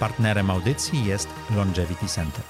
[0.00, 2.42] Partnerem audycji jest Longevity Center.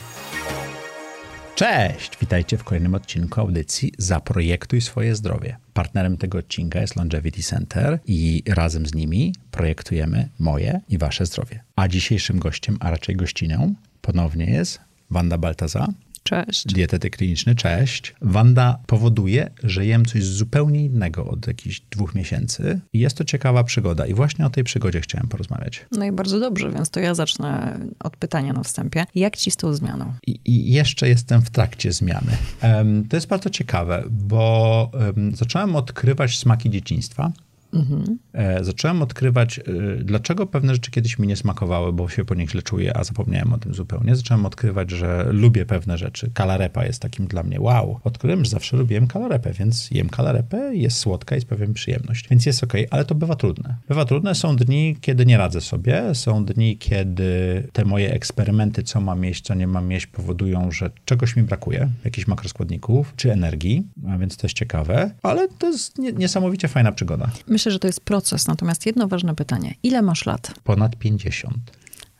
[1.54, 2.18] Cześć!
[2.20, 5.56] Witajcie w kolejnym odcinku audycji Zaprojektuj swoje zdrowie.
[5.74, 11.64] Partnerem tego odcinka jest Longevity Center i razem z nimi projektujemy moje i wasze zdrowie.
[11.76, 14.80] A dzisiejszym gościem, a raczej gościnią, ponownie jest
[15.10, 15.88] Wanda Baltaza,
[16.28, 16.66] Cześć.
[16.66, 18.14] Dietetyk kliniczny, cześć.
[18.22, 23.64] Wanda powoduje, że jem coś zupełnie innego od jakichś dwóch miesięcy i jest to ciekawa
[23.64, 25.86] przygoda i właśnie o tej przygodzie chciałem porozmawiać.
[25.92, 29.04] No i bardzo dobrze, więc to ja zacznę od pytania na wstępie.
[29.14, 30.14] Jak ci z tą zmianą?
[30.26, 32.32] I, i jeszcze jestem w trakcie zmiany.
[32.62, 37.32] Um, to jest bardzo ciekawe, bo um, zacząłem odkrywać smaki dzieciństwa.
[37.72, 38.18] Mhm.
[38.32, 39.62] E, zacząłem odkrywać, e,
[40.04, 43.52] dlaczego pewne rzeczy kiedyś mi nie smakowały, bo się po nich źle czuję, a zapomniałem
[43.52, 44.16] o tym zupełnie.
[44.16, 46.30] Zacząłem odkrywać, że lubię pewne rzeczy.
[46.34, 48.00] Kalarepa jest takim dla mnie wow.
[48.04, 52.28] Odkryłem, że zawsze lubiłem kalarepę, więc jem kalarepę, jest słodka i sprawia mi przyjemność.
[52.28, 53.76] Więc jest ok, ale to bywa trudne.
[53.88, 59.00] Bywa trudne, są dni, kiedy nie radzę sobie, są dni, kiedy te moje eksperymenty, co
[59.00, 63.86] mam jeść, co nie mam jeść, powodują, że czegoś mi brakuje, jakichś makroskładników, czy energii,
[64.08, 67.30] a więc to jest ciekawe, ale to jest niesamowicie fajna przygoda.
[67.46, 68.48] Myślę, że to jest proces.
[68.48, 69.74] Natomiast jedno ważne pytanie.
[69.82, 70.54] Ile masz lat?
[70.64, 71.56] Ponad 50.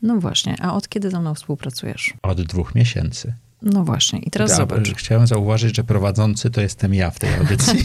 [0.03, 0.57] No właśnie.
[0.61, 2.15] A od kiedy ze mną współpracujesz?
[2.23, 3.35] Od dwóch miesięcy.
[3.63, 4.95] No właśnie, i teraz zobacz.
[4.97, 7.79] Chciałem zauważyć, że prowadzący to jestem ja w tej audycji.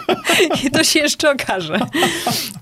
[0.66, 1.80] I to się jeszcze okaże.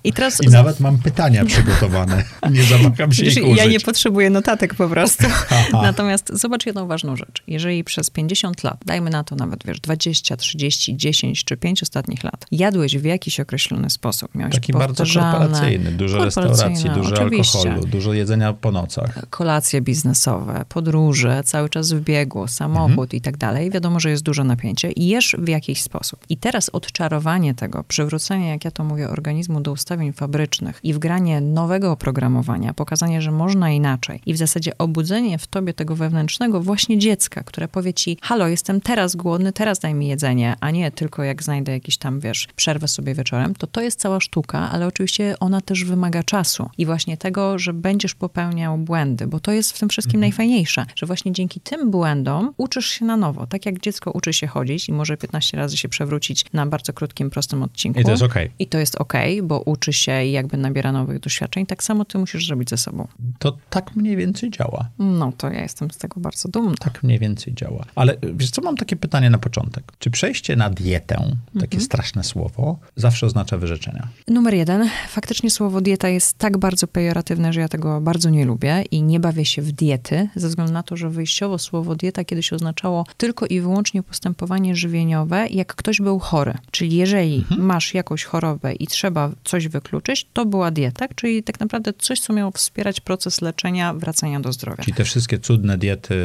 [0.05, 0.43] I, teraz...
[0.43, 2.25] I nawet mam pytania przygotowane.
[2.51, 5.27] Nie zamykam się Wiesz, ich Ja nie potrzebuję notatek po prostu.
[5.73, 7.43] Natomiast zobacz jedną ważną rzecz.
[7.47, 12.25] Jeżeli przez 50 lat, dajmy na to nawet, wiesz, 20, 30, 10 czy 5 ostatnich
[12.25, 17.59] lat, jadłeś w jakiś określony sposób, miałeś Taki bardzo korporacyjny, dużo restauracji, dużo oczywiście.
[17.59, 19.27] alkoholu, dużo jedzenia po nocach.
[19.31, 23.09] Kolacje biznesowe, podróże, cały czas w biegu, samochód mhm.
[23.13, 26.21] i tak dalej, wiadomo, że jest duże napięcie i jesz w jakiś sposób.
[26.29, 31.41] I teraz odczarowanie tego, przywrócenie, jak ja to mówię, organizmu do ustawień fabrycznych i wgranie
[31.41, 36.99] nowego oprogramowania, pokazanie, że można inaczej i w zasadzie obudzenie w tobie tego wewnętrznego właśnie
[36.99, 41.23] dziecka, które powie ci, halo, jestem teraz głodny, teraz daj mi jedzenie, a nie tylko
[41.23, 45.35] jak znajdę jakiś tam, wiesz, przerwę sobie wieczorem, to to jest cała sztuka, ale oczywiście
[45.41, 49.79] ona też wymaga czasu i właśnie tego, że będziesz popełniał błędy, bo to jest w
[49.79, 50.21] tym wszystkim mhm.
[50.21, 53.47] najfajniejsze, że właśnie dzięki tym błędom uczysz się na nowo.
[53.47, 57.31] Tak jak dziecko uczy się chodzić i może 15 razy się przewrócić na bardzo krótkim,
[57.31, 58.01] prostym odcinku.
[58.01, 58.45] I to jest okej.
[58.47, 58.57] Okay.
[58.59, 61.67] I to jest okej, okay, bo uczy się i jakby nabiera nowych doświadczeń.
[61.67, 63.09] Tak samo ty musisz zrobić ze sobą.
[63.39, 64.89] To tak mniej więcej działa.
[64.99, 66.75] No, to ja jestem z tego bardzo dumna.
[66.81, 67.85] Tak mniej więcej działa.
[67.95, 69.93] Ale wiesz co, mam takie pytanie na początek.
[69.99, 71.83] Czy przejście na dietę, takie mhm.
[71.83, 74.09] straszne słowo, zawsze oznacza wyrzeczenia?
[74.29, 74.91] Numer jeden.
[75.09, 79.21] Faktycznie słowo dieta jest tak bardzo pejoratywne, że ja tego bardzo nie lubię i nie
[79.21, 83.07] bawię się w diety, ze względu na to, że wyjściowo słowo dieta dieta kiedyś oznaczało
[83.17, 86.55] tylko i wyłącznie postępowanie żywieniowe, jak ktoś był chory.
[86.71, 87.63] Czyli jeżeli mhm.
[87.63, 92.33] masz jakąś chorobę i trzeba coś wykluczyć, to była dieta, czyli tak naprawdę coś, co
[92.33, 94.85] miało wspierać proces leczenia, wracania do zdrowia.
[94.85, 96.17] Czyli te wszystkie cudne diety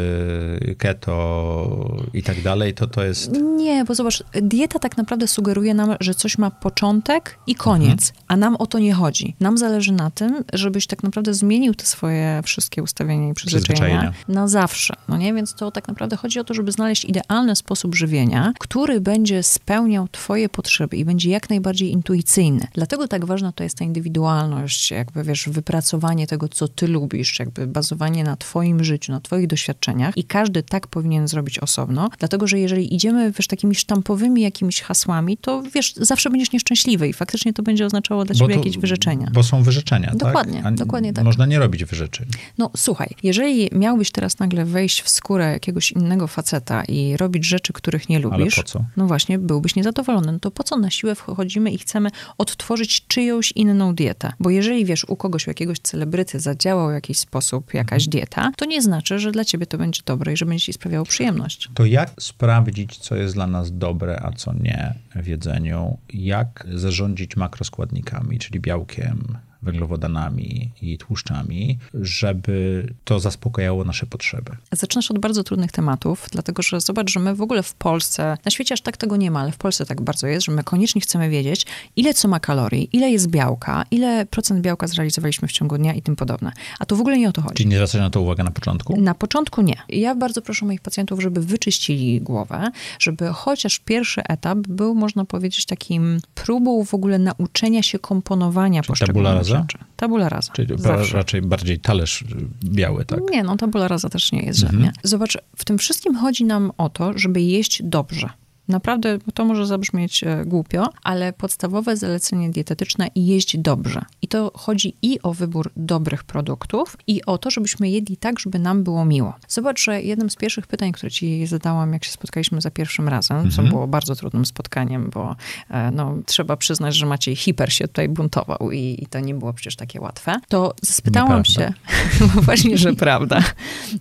[0.77, 3.31] keto i tak dalej, to to jest...
[3.57, 8.25] Nie, bo zobacz, dieta tak naprawdę sugeruje nam, że coś ma początek i koniec, mhm.
[8.27, 9.35] a nam o to nie chodzi.
[9.39, 14.47] Nam zależy na tym, żebyś tak naprawdę zmienił te swoje wszystkie ustawienia i przyzwyczajenia na
[14.47, 14.93] zawsze.
[15.07, 19.01] No nie, więc to tak naprawdę chodzi o to, żeby znaleźć idealny sposób żywienia, który
[19.01, 22.67] będzie spełniał twoje potrzeby i będzie jak najbardziej intuicyjny.
[22.73, 27.67] Dlatego tak ważna to jest ta indywidualność, jakby wiesz, wypracowanie tego, co ty lubisz, jakby
[27.67, 32.59] bazowanie na twoim życiu, na twoich doświadczeniach i każdy tak powinien zrobić osobno, dlatego, że
[32.59, 37.63] jeżeli idziemy, wiesz, takimi sztampowymi jakimiś hasłami, to wiesz, zawsze będziesz nieszczęśliwy i faktycznie to
[37.63, 39.27] będzie oznaczało dla ciebie to, jakieś wyrzeczenia.
[39.33, 40.75] Bo są wyrzeczenia, dokładnie, tak?
[40.75, 41.25] Dokładnie tak.
[41.25, 42.27] Można nie robić wyrzeczeń.
[42.57, 47.73] No słuchaj, jeżeli miałbyś teraz nagle wejść w skórę jakiegoś innego faceta i robić rzeczy,
[47.73, 48.85] których nie lubisz, Ale po co?
[48.97, 50.31] no właśnie, byłbyś niezadowolony.
[50.31, 54.33] No to po co na siłę wchodzimy i chcemy odtworzyć czyjąś inną dietę?
[54.39, 58.09] Bo jeżeli wiesz, u kogoś, u jakiegoś celebryty zadziałał w jakiś sposób jakaś mhm.
[58.09, 61.05] dieta, to nie znaczy, że dla ciebie to będzie dobre i że będzie ci sprawiało
[61.05, 61.69] przyjemność.
[61.73, 65.97] To jak sprawdzić, co jest dla nas dobre, a co nie w jedzeniu?
[66.13, 74.51] Jak zarządzić makroskładnikami, czyli białkiem, węglowodanami i tłuszczami, żeby to zaspokajało nasze potrzeby.
[74.71, 78.51] Zaczynasz od bardzo trudnych tematów, dlatego że zobacz, że my w ogóle w Polsce, na
[78.51, 81.01] świecie aż tak tego nie ma, ale w Polsce tak bardzo jest, że my koniecznie
[81.01, 81.65] chcemy wiedzieć,
[81.95, 86.01] ile co ma kalorii, ile jest białka, ile procent białka zrealizowaliśmy w ciągu dnia i
[86.01, 86.51] tym podobne.
[86.79, 87.55] A tu w ogóle nie o to chodzi.
[87.55, 89.01] Czyli nie zwracać na to uwagę na początku?
[89.01, 89.77] Na początku nie.
[89.89, 95.65] Ja bardzo proszę moich pacjentów, żeby wyczyścili głowę, żeby chociaż pierwszy etap był, można powiedzieć,
[95.65, 99.77] takim próbą w ogóle nauczenia się komponowania Czyli poszczególnych rzeczy.
[99.95, 100.53] Tabula rasa.
[100.53, 100.75] Czyli
[101.13, 102.23] raczej bardziej talerz
[102.63, 103.19] biały, tak?
[103.31, 104.81] Nie, no tabula rasa też nie jest mhm.
[104.81, 104.93] żadnie.
[105.03, 108.29] Zobacz, w tym wszystkim chodzi nam o to, żeby jeść dobrze.
[108.67, 114.05] Naprawdę to może zabrzmieć e, głupio, ale podstawowe zalecenie dietetyczne jeść dobrze.
[114.21, 118.59] I to chodzi i o wybór dobrych produktów, i o to, żebyśmy jedli tak, żeby
[118.59, 119.33] nam było miło.
[119.47, 123.37] Zobacz, że jednym z pierwszych pytań, które ci zadałam, jak się spotkaliśmy za pierwszym razem,
[123.37, 123.51] mhm.
[123.55, 125.35] co było bardzo trudnym spotkaniem, bo
[125.69, 129.53] e, no, trzeba przyznać, że Maciej hiper się tutaj buntował i, i to nie było
[129.53, 131.73] przecież takie łatwe, to spytałam się,
[132.45, 133.43] właśnie, że prawda,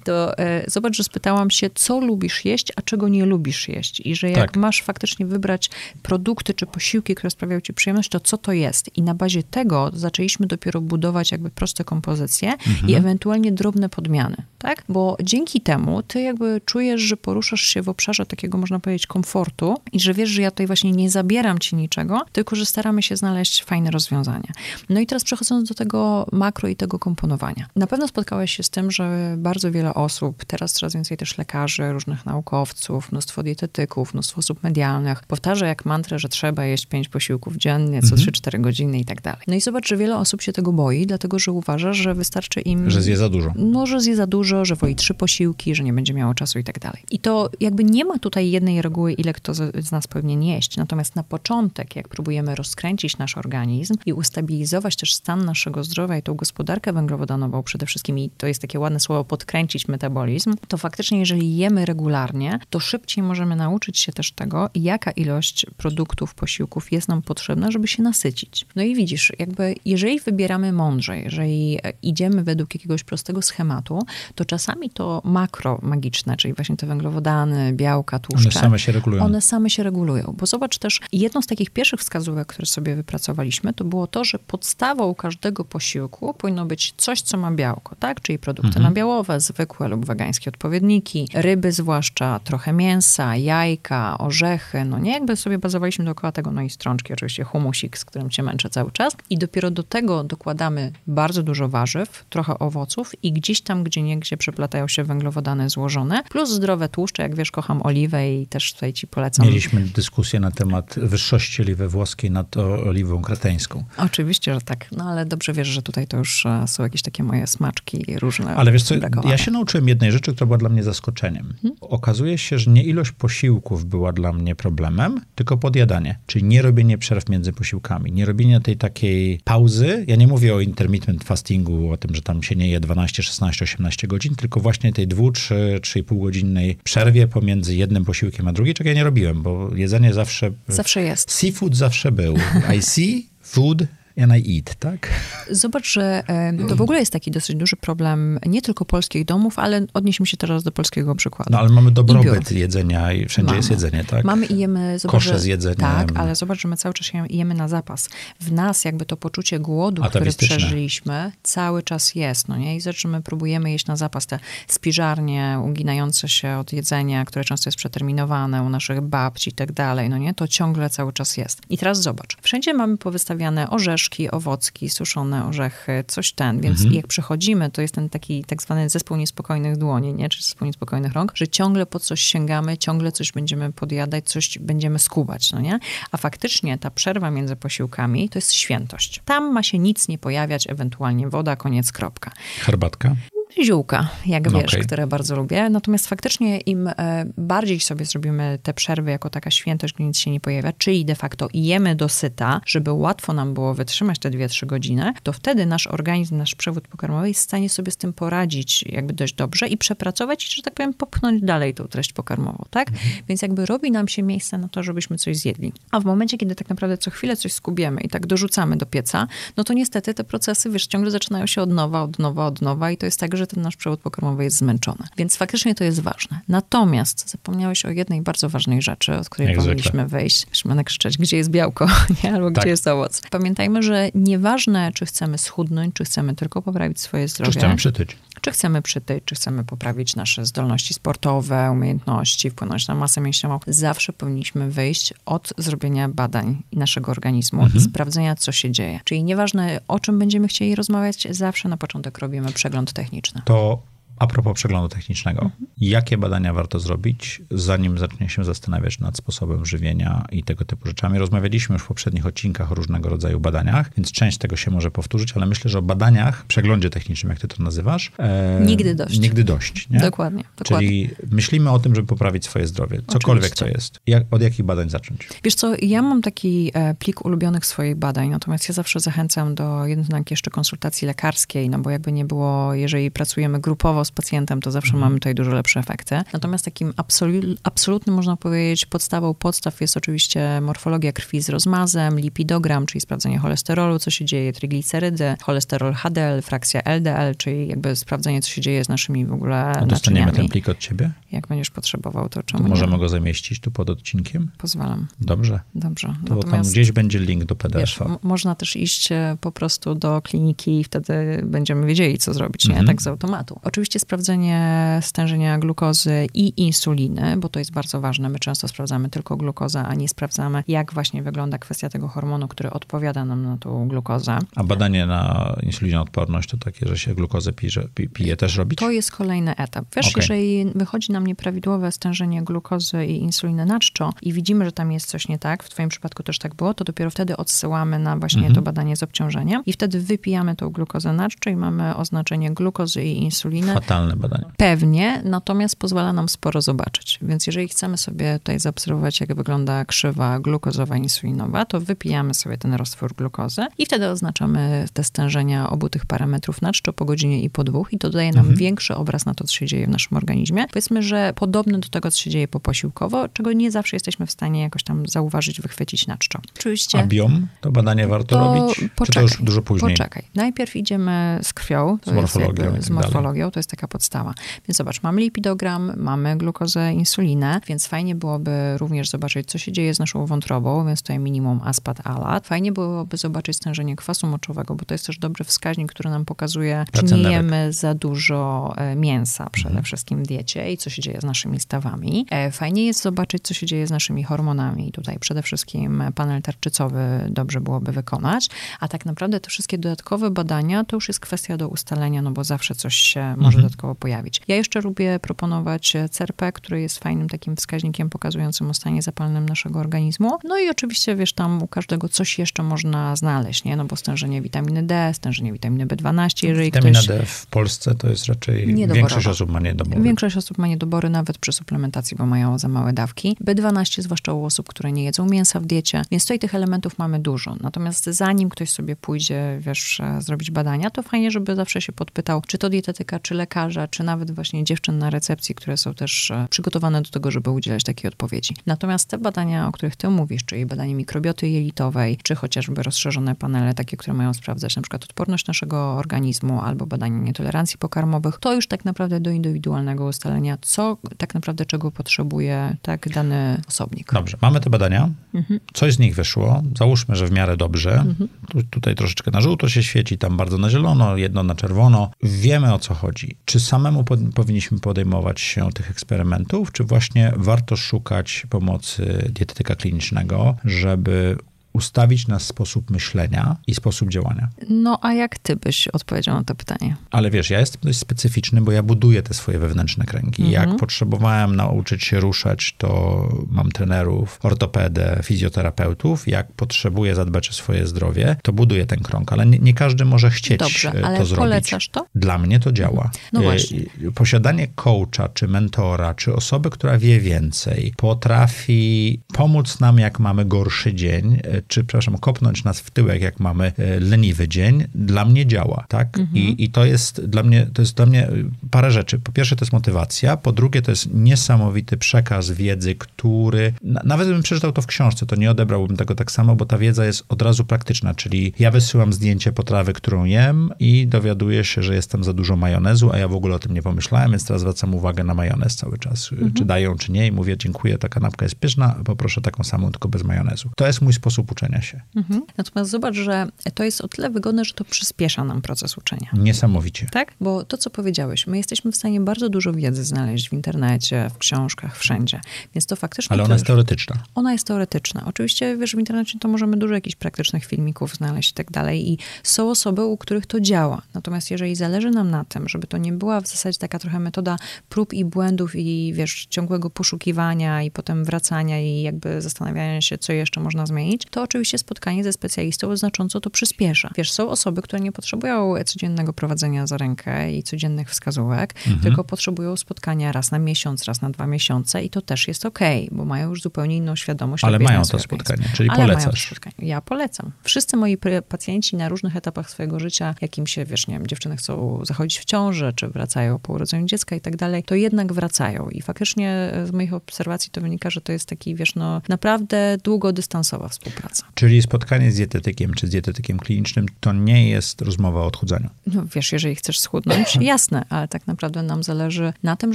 [0.05, 4.03] to e, zobacz, że spytałam się, co lubisz jeść, a czego nie lubisz jeść.
[4.05, 4.52] I że jak tak.
[4.57, 5.71] Masz faktycznie wybrać
[6.03, 8.97] produkty czy posiłki, które sprawiają ci przyjemność, to co to jest?
[8.97, 12.89] I na bazie tego zaczęliśmy dopiero budować jakby proste kompozycje mhm.
[12.89, 14.85] i ewentualnie drobne podmiany, tak?
[14.89, 19.77] Bo dzięki temu ty jakby czujesz, że poruszasz się w obszarze takiego, można powiedzieć, komfortu
[19.93, 23.17] i że wiesz, że ja tutaj właśnie nie zabieram ci niczego, tylko że staramy się
[23.17, 24.53] znaleźć fajne rozwiązania.
[24.89, 27.67] No i teraz przechodząc do tego makro i tego komponowania.
[27.77, 31.93] Na pewno spotkałeś się z tym, że bardzo wiele osób, teraz coraz więcej też lekarzy,
[31.93, 37.57] różnych naukowców, mnóstwo dietetyków, mnóstwo osób medialnych powtarza jak mantrę, że trzeba jeść pięć posiłków
[37.57, 38.31] dziennie, co mhm.
[38.31, 39.41] 3-4 godziny i tak dalej.
[39.47, 42.91] No i zobacz, że wiele osób się tego boi, dlatego że uważa, że wystarczy im...
[42.91, 43.53] Że zje za dużo.
[43.57, 46.65] No, że zje za dużo, że woli trzy posiłki, że nie będzie miało czasu i
[46.65, 47.03] tak dalej.
[47.11, 50.77] I to jakby nie ma tutaj jednej reguły, ile kto z nas powinien jeść.
[50.77, 56.23] Natomiast na początek, jak próbujemy rozkręcić nasz organizm i ustabilizować też stan naszego zdrowia i
[56.23, 61.19] tą gospodarkę węglowodanową przede wszystkim, i to jest takie ładne słowo, podkręcić metabolizm, to faktycznie
[61.19, 67.09] jeżeli jemy regularnie, to szybciej możemy nauczyć się też tego, jaka ilość produktów, posiłków jest
[67.09, 68.67] nam potrzebna, żeby się nasycić.
[68.77, 73.99] No i widzisz, jakby jeżeli wybieramy mądrze, jeżeli idziemy według jakiegoś prostego schematu,
[74.35, 78.59] to czasami to makro magiczne, czyli właśnie te węglowodany, białka, tłuszcze.
[78.59, 79.25] One same się regulują.
[79.25, 80.35] One same się regulują.
[80.39, 84.39] Bo zobacz też, jedną z takich pierwszych wskazówek, które sobie wypracowaliśmy, to było to, że
[84.39, 88.21] podstawą każdego posiłku powinno być coś, co ma białko, tak?
[88.21, 88.85] Czyli produkty mhm.
[88.85, 95.13] nabiałowe, zwykłe lub wegańskie odpowiedniki, ryby zwłaszcza, trochę mięsa, jajka, orzechy, no nie?
[95.13, 98.93] Jakby sobie bazowaliśmy dookoła tego, no i strączki, oczywiście humusik, z którym cię męczę cały
[98.93, 99.17] czas.
[99.31, 104.37] I dopiero do tego dokładamy bardzo dużo warzyw, trochę owoców i gdzieś tam, gdzie niegdzie
[104.37, 109.07] przeplatają się węglowodany złożone, plus zdrowe tłuszcze, jak wiesz, kocham oliwę i też tutaj ci
[109.07, 109.47] polecam.
[109.47, 113.85] Mieliśmy dyskusję na temat wyższości oliwy włoskiej nad oliwą kreteńską.
[113.97, 117.23] Oczywiście, że tak, no ale dobrze wiesz, że tutaj to już e, są jakieś takie
[117.23, 118.57] moje smaczki różne.
[118.57, 121.55] Ale wiesz co, ja się nauczyłem jednej rzeczy, która była dla mnie zaskoczeniem.
[121.63, 121.79] Hmm?
[121.81, 126.99] Okazuje się, że nie ilość posiłków była dla mnie problemem, tylko podjadanie, czyli nie robienie
[126.99, 130.05] przerw między posiłkami, nie robienie tej takiej pauzy.
[130.09, 133.65] Ja nie mówię o intermittent fastingu, o tym, że tam się nie je 12, 16,
[133.65, 138.75] 18 godzin, tylko właśnie tej 2, 3, 3,5 godzinnej przerwie pomiędzy jednym posiłkiem a drugim,
[138.75, 140.53] czego ja nie robiłem, bo jedzenie zawsze...
[140.69, 141.31] Zawsze jest.
[141.31, 142.37] Seafood zawsze był.
[142.79, 143.83] I see food
[144.21, 145.11] and I eat, tak?
[145.51, 146.23] Zobacz, że
[146.69, 150.37] to w ogóle jest taki dosyć duży problem nie tylko polskich domów, ale odnieśmy się
[150.37, 151.53] teraz do polskiego przykładu.
[151.53, 153.57] No ale mamy dobrobyt jedzenia i wszędzie mamy.
[153.57, 154.25] jest jedzenie, tak?
[154.25, 154.99] Mamy i jemy...
[154.99, 155.77] Zobacz, Kosze z jedzeniem.
[155.77, 158.09] Tak, ale zobacz, że my cały czas jemy na zapas.
[158.41, 162.77] W nas jakby to poczucie głodu, które przeżyliśmy, cały czas jest, no nie?
[162.77, 164.39] I że my próbujemy jeść na zapas te
[164.69, 170.11] spiżarnie uginające się od jedzenia, które często jest przeterminowane u naszych babci i tak dalej,
[170.11, 170.35] no nie?
[170.35, 171.61] To ciągle cały czas jest.
[171.71, 176.61] I teraz zobacz, wszędzie mamy powystawiane orzeszki, orzeszki, owocki, suszone orzechy, coś ten.
[176.61, 176.95] Więc mhm.
[176.95, 180.29] jak przechodzimy, to jest ten taki tak zwany zespół niespokojnych dłoni, nie?
[180.29, 184.99] czy zespół niespokojnych rąk, że ciągle po coś sięgamy, ciągle coś będziemy podjadać, coś będziemy
[184.99, 185.79] skubać, no nie?
[186.11, 189.21] A faktycznie ta przerwa między posiłkami to jest świętość.
[189.25, 192.33] Tam ma się nic nie pojawiać, ewentualnie woda, koniec, kropka.
[192.61, 193.17] Herbatka?
[193.65, 194.85] Ziółka, jak wiesz, okay.
[194.85, 195.71] które bardzo lubię.
[195.71, 200.31] Natomiast faktycznie im e, bardziej sobie zrobimy te przerwy jako taka świętość, gdzie nic się
[200.31, 205.13] nie pojawia, czyli de facto jemy dosyta, żeby łatwo nam było wytrzymać te 2-3 godziny,
[205.23, 209.13] to wtedy nasz organizm, nasz przewód pokarmowy jest w stanie sobie z tym poradzić jakby
[209.13, 212.89] dość dobrze i przepracować i, że tak powiem, popchnąć dalej tą treść pokarmową, tak?
[212.89, 213.11] Mhm.
[213.29, 215.73] Więc jakby robi nam się miejsce na to, żebyśmy coś zjedli.
[215.91, 219.27] A w momencie, kiedy tak naprawdę co chwilę coś skubiemy i tak dorzucamy do pieca,
[219.57, 222.91] no to niestety te procesy, wiesz, ciągle zaczynają się od nowa, od nowa, od nowa
[222.91, 225.07] i to jest tak, że ten nasz przewód pokarmowy jest zmęczony.
[225.17, 226.41] Więc faktycznie to jest ważne.
[226.49, 230.07] Natomiast zapomniałeś o jednej bardzo ważnej rzeczy, od której Jak powinniśmy zwykle.
[230.19, 230.47] wyjść.
[230.49, 231.87] Musimy krzyczeć, gdzie jest białko,
[232.25, 232.35] nie?
[232.35, 232.65] albo tak.
[232.65, 233.23] gdzie jest owoc.
[233.31, 237.53] Pamiętajmy, że nieważne, czy chcemy schudnąć, czy chcemy tylko poprawić swoje zdrowie.
[237.53, 238.17] Czy chcemy przytyć.
[238.43, 243.61] Czy chcemy przytyć, czy chcemy poprawić nasze zdolności sportowe, umiejętności, wpłynąć na masę mięśniową.
[243.67, 247.85] Zawsze powinniśmy wyjść od zrobienia badań naszego organizmu mhm.
[247.85, 249.01] sprawdzenia, co się dzieje.
[249.05, 253.43] Czyli nieważne, o czym będziemy chcieli rozmawiać, zawsze na początek robimy przegląd techniczny.
[253.45, 253.83] To
[254.19, 255.67] A propos przeglądu technicznego, mhm.
[255.79, 261.19] jakie badania warto zrobić, zanim zacznie się zastanawiać nad sposobem żywienia i tego typu rzeczami?
[261.19, 265.33] Rozmawialiśmy już w poprzednich odcinkach o różnego rodzaju badaniach, więc część tego się może powtórzyć,
[265.37, 269.19] ale myślę, że o badaniach, przeglądzie technicznym, jak ty to nazywasz, e, nigdy dość.
[269.19, 269.91] Nigdy dość.
[269.91, 270.01] Nie?
[270.01, 270.89] Dokładnie, dokładnie.
[270.89, 273.65] Czyli myślimy o tym, żeby poprawić swoje zdrowie, cokolwiek Oczywiście.
[273.65, 274.01] to jest.
[274.07, 275.29] Jak, od jakich badań zacząć?
[275.45, 279.87] Wiesz co, ja mam taki e, plik ulubionych swoich badań, natomiast ja zawsze zachęcam do
[279.87, 284.71] jednak jeszcze konsultacji lekarskiej, no bo jakby nie było, jeżeli pracujemy grupowo z pacjentem, to
[284.71, 285.01] zawsze mhm.
[285.01, 286.21] mamy tutaj dużo lepsze efekty.
[286.33, 292.87] Natomiast takim absolu- absolutnym, można powiedzieć, podstawą podstaw jest oczywiście morfologia krwi z rozmazem, lipidogram,
[292.87, 298.51] czyli sprawdzenie cholesterolu, co się dzieje, triglicerydy, cholesterol HDL, frakcja LDL, czyli jakby sprawdzenie, co
[298.51, 301.11] się dzieje z naszymi w ogóle A dostaniemy ten plik od ciebie?
[301.33, 302.99] Jak będziesz potrzebował, to czemu to możemy nie?
[302.99, 304.51] go zamieścić tu pod odcinkiem?
[304.59, 305.07] Pozwalam.
[305.21, 305.61] Dobrze.
[305.75, 306.07] Dobrze.
[306.27, 308.05] To Natomiast, tam gdzieś będzie link do PDF-a.
[308.05, 312.69] Wiesz, można też iść e, po prostu do kliniki i wtedy będziemy wiedzieli, co zrobić,
[312.69, 312.71] nie?
[312.71, 312.87] Mhm.
[312.87, 313.61] Tak z automatu.
[313.63, 318.29] Oczywiście sprawdzenie stężenia glukozy i insuliny, bo to jest bardzo ważne.
[318.29, 322.71] My często sprawdzamy tylko glukozę, a nie sprawdzamy, jak właśnie wygląda kwestia tego hormonu, który
[322.71, 324.39] odpowiada nam na tą glukozę.
[324.57, 328.79] A badanie na insulinoodporność to takie, że się glukozę pije, pije też robić?
[328.79, 329.85] To jest kolejny etap.
[329.97, 330.23] Wiesz, okay.
[330.23, 335.07] jeżeli wychodzi nam nieprawidłowe stężenie glukozy i insuliny na czczo i widzimy, że tam jest
[335.07, 338.39] coś nie tak, w twoim przypadku też tak było, to dopiero wtedy odsyłamy na właśnie
[338.39, 338.55] mhm.
[338.55, 343.05] to badanie z obciążeniem i wtedy wypijamy tą glukozę na czczo i mamy oznaczenie glukozy
[343.05, 343.75] i insuliny.
[343.83, 344.45] Fatalne badanie.
[344.57, 347.19] Pewnie, natomiast pozwala nam sporo zobaczyć.
[347.23, 352.75] Więc jeżeli chcemy sobie tutaj zaobserwować, jak wygląda krzywa glukozowa, insulinowa, to wypijamy sobie ten
[352.75, 357.51] roztwór glukozy i wtedy oznaczamy te stężenia obu tych parametrów na czczo po godzinie i
[357.51, 358.57] po dwóch i to daje nam mhm.
[358.57, 360.67] większy obraz na to, co się dzieje w naszym organizmie.
[360.69, 364.61] Powiedzmy, że podobny do tego, co się dzieje poposiłkowo, czego nie zawsze jesteśmy w stanie
[364.61, 366.39] jakoś tam zauważyć, wychwycić na czczo.
[366.59, 366.99] Oczywiście.
[366.99, 367.47] A biom?
[367.61, 368.81] To badanie warto to robić?
[368.97, 369.91] Poczekaj, Czy to już dużo później?
[369.93, 370.23] Poczekaj.
[370.35, 371.99] Najpierw idziemy z krwią.
[372.07, 372.65] z morfologią.
[372.65, 374.35] Jakby, z tak morfologią, to jest taka podstawa.
[374.69, 379.95] Więc zobacz, mamy lipidogram, mamy glukozę, insulinę, więc fajnie byłoby również zobaczyć, co się dzieje
[379.95, 382.47] z naszą wątrobą, więc tutaj minimum aspat alat.
[382.47, 386.85] Fajnie byłoby zobaczyć stężenie kwasu moczowego, bo to jest też dobry wskaźnik, który nam pokazuje,
[386.93, 389.85] czy nie jemy za dużo e, mięsa przede mhm.
[389.85, 392.27] wszystkim w diecie i co się dzieje z naszymi stawami.
[392.31, 394.93] E, fajnie jest zobaczyć, co się dzieje z naszymi hormonami.
[394.93, 397.01] Tutaj przede wszystkim panel tarczycowy
[397.31, 398.49] dobrze byłoby wykonać,
[398.81, 402.45] a tak naprawdę te wszystkie dodatkowe badania to już jest kwestia do ustalenia, no bo
[402.45, 403.62] zawsze coś się może.
[403.63, 404.41] Dodatkowo pojawić.
[404.49, 409.79] Ja jeszcze lubię proponować CRP, który jest fajnym takim wskaźnikiem pokazującym o stanie zapalnym naszego
[409.79, 410.39] organizmu.
[410.45, 413.77] No i oczywiście, wiesz, tam u każdego coś jeszcze można znaleźć, nie?
[413.77, 417.07] No bo stężenie witaminy D, stężenie witaminy B12, jeżeli Witamina ktoś...
[417.07, 420.03] D w Polsce to jest raczej większość osób ma niedobory.
[420.03, 423.37] Większość osób ma niedobory nawet przy suplementacji, bo mają za małe dawki.
[423.45, 427.19] B12 zwłaszcza u osób, które nie jedzą mięsa w diecie, więc tutaj tych elementów mamy
[427.19, 427.57] dużo.
[427.61, 432.59] Natomiast zanim ktoś sobie pójdzie, wiesz, zrobić badania, to fajnie, żeby zawsze się podpytał, czy
[432.59, 437.03] to dietetyka, czy lekarza, czy nawet właśnie dziewczyn na recepcji, które są też e, przygotowane
[437.03, 438.55] do tego, żeby udzielać takiej odpowiedzi.
[438.67, 443.75] Natomiast te badania, o których ty mówisz, czyli badanie mikrobioty jelitowej, czy chociażby rozszerzone panele,
[443.75, 448.67] takie, które mają sprawdzać na przykład odporność naszego organizmu, albo badanie nietolerancji pokarmowych, to już
[448.67, 454.13] tak naprawdę do indywidualnego ustalenia, co tak naprawdę czego potrzebuje tak dany osobnik.
[454.13, 455.61] Dobrze, mamy te badania, mhm.
[455.75, 458.29] coś z nich wyszło, załóżmy, że w miarę dobrze, mhm.
[458.53, 462.75] Tu, tutaj troszeczkę na żółto się świeci, tam bardzo na zielono, jedno na czerwono, wiemy
[462.75, 463.37] o co chodzi.
[463.45, 470.57] Czy samemu po, powinniśmy podejmować się tych eksperymentów, czy właśnie warto szukać pomocy dietetyka klinicznego,
[470.65, 471.37] żeby
[471.73, 474.49] ustawić nas sposób myślenia i sposób działania.
[474.69, 476.97] No, a jak ty byś odpowiedział na to pytanie?
[477.11, 480.43] Ale wiesz, ja jestem dość specyficzny, bo ja buduję te swoje wewnętrzne kręgi.
[480.43, 480.71] Mhm.
[480.71, 486.29] Jak potrzebowałem nauczyć się ruszać, to mam trenerów, ortopedę, fizjoterapeutów.
[486.29, 490.31] Jak potrzebuję zadbać o swoje zdrowie, to buduję ten krąg, ale nie, nie każdy może
[490.31, 491.39] chcieć Dobrze, e, ale to zrobić.
[491.39, 492.07] polecasz to?
[492.15, 493.11] Dla mnie to działa.
[493.33, 493.81] No e, właśnie.
[494.15, 500.95] Posiadanie coacha, czy mentora, czy osoby, która wie więcej, potrafi pomóc nam, jak mamy gorszy
[500.95, 505.47] dzień, e, czy, przepraszam, kopnąć nas w tyłek, jak mamy e, leniwy dzień, dla mnie
[505.47, 506.19] działa, tak?
[506.19, 506.37] Mhm.
[506.37, 508.33] I, I to jest dla mnie, to jest dla mnie e,
[508.71, 509.19] parę rzeczy.
[509.19, 513.73] Po pierwsze, to jest motywacja, po drugie, to jest niesamowity przekaz wiedzy, który,
[514.05, 517.05] nawet gdybym przeczytał to w książce, to nie odebrałbym tego tak samo, bo ta wiedza
[517.05, 521.95] jest od razu praktyczna, czyli ja wysyłam zdjęcie potrawy, którą jem i dowiaduję się, że
[521.95, 524.95] jestem za dużo majonezu, a ja w ogóle o tym nie pomyślałem, więc teraz zwracam
[524.95, 526.53] uwagę na majonez cały czas, mhm.
[526.53, 530.09] czy dają, czy nie i mówię, dziękuję, ta kanapka jest pyszna, poproszę taką samą, tylko
[530.09, 530.71] bez majonezu.
[530.77, 532.01] To jest mój sposób uczenia się.
[532.17, 532.43] Mhm.
[532.57, 536.29] Natomiast zobacz, że to jest o tyle wygodne, że to przyspiesza nam proces uczenia.
[536.33, 537.07] Niesamowicie.
[537.11, 537.35] Tak?
[537.41, 541.39] Bo to, co powiedziałeś, my jesteśmy w stanie bardzo dużo wiedzy znaleźć w internecie, w
[541.39, 542.41] książkach, wszędzie.
[542.75, 543.35] Więc to faktycznie.
[543.35, 544.23] Ale ona też, jest teoretyczna.
[544.35, 545.23] Ona jest teoretyczna.
[545.27, 549.11] Oczywiście, wiesz, w internecie to możemy dużo jakichś praktycznych filmików znaleźć i tak dalej.
[549.11, 551.03] I są osoby, u których to działa.
[551.15, 554.57] Natomiast jeżeli zależy nam na tym, żeby to nie była w zasadzie taka trochę metoda
[554.89, 560.33] prób i błędów i wiesz, ciągłego poszukiwania i potem wracania i jakby zastanawiania się, co
[560.33, 564.11] jeszcze można zmienić, to oczywiście spotkanie ze specjalistą znacząco to przyspiesza.
[564.17, 569.01] Wiesz, są osoby, które nie potrzebują codziennego prowadzenia za rękę i codziennych wskazówek, mhm.
[569.01, 573.07] tylko potrzebują spotkania raz na miesiąc, raz na dwa miesiące i to też jest okej,
[573.07, 574.65] okay, bo mają już zupełnie inną świadomość.
[574.65, 576.47] Ale mają to spotkanie, czyli Ale polecasz.
[576.47, 576.89] Spotkanie.
[576.89, 577.53] Ja polecam.
[577.63, 578.19] Wszyscy moi
[578.49, 582.45] pacjenci na różnych etapach swojego życia, jakim się, wiesz, nie wiem, dziewczyny chcą zachodzić w
[582.45, 585.89] ciąży, czy wracają po urodzeniu dziecka i tak dalej, to jednak wracają.
[585.89, 590.89] I faktycznie z moich obserwacji to wynika, że to jest taki, wiesz, no naprawdę długodystansowa
[590.89, 591.32] współpraca.
[591.55, 595.89] Czyli spotkanie z dietetykiem, czy z dietetykiem klinicznym, to nie jest rozmowa o odchudzaniu.
[596.07, 599.95] No wiesz, jeżeli chcesz schudnąć, jasne, ale tak naprawdę nam zależy na tym,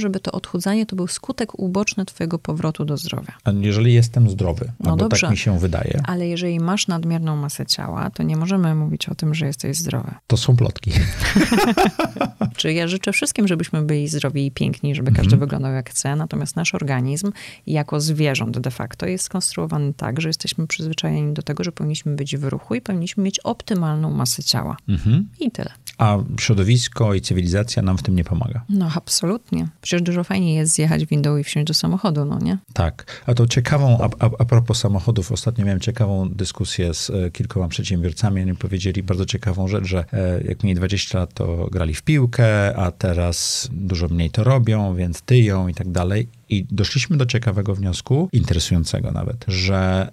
[0.00, 3.32] żeby to odchudzanie to był skutek uboczny twojego powrotu do zdrowia.
[3.44, 6.00] A jeżeli jestem zdrowy, no tak dobrze, tak mi się wydaje.
[6.04, 10.14] Ale jeżeli masz nadmierną masę ciała, to nie możemy mówić o tym, że jesteś zdrowy.
[10.26, 10.92] To są plotki.
[12.56, 15.40] Czy ja życzę wszystkim, żebyśmy byli zdrowi i piękni, żeby każdy mhm.
[15.40, 17.32] wyglądał jak chce, natomiast nasz organizm
[17.66, 22.36] jako zwierząt de facto jest skonstruowany tak, że jesteśmy przyzwyczajeni do tego, że powinniśmy być
[22.36, 24.76] w ruchu i powinniśmy mieć optymalną masę ciała.
[24.88, 25.28] Mhm.
[25.40, 25.70] I tyle.
[25.98, 28.64] A środowisko i cywilizacja nam w tym nie pomaga.
[28.68, 29.68] No, absolutnie.
[29.80, 32.58] Przecież dużo fajniej jest zjechać windą i wsiąść do samochodu, no nie?
[32.72, 33.22] Tak.
[33.26, 37.68] A to ciekawą, a, a, a propos samochodów, ostatnio miałem ciekawą dyskusję z e, kilkoma
[37.68, 38.42] przedsiębiorcami.
[38.42, 42.76] Oni powiedzieli bardzo ciekawą rzecz, że e, jak mieli 20 lat, to grali w piłkę,
[42.76, 46.28] a teraz dużo mniej to robią, więc tyją i tak dalej.
[46.48, 50.08] I doszliśmy do ciekawego wniosku, interesującego nawet, że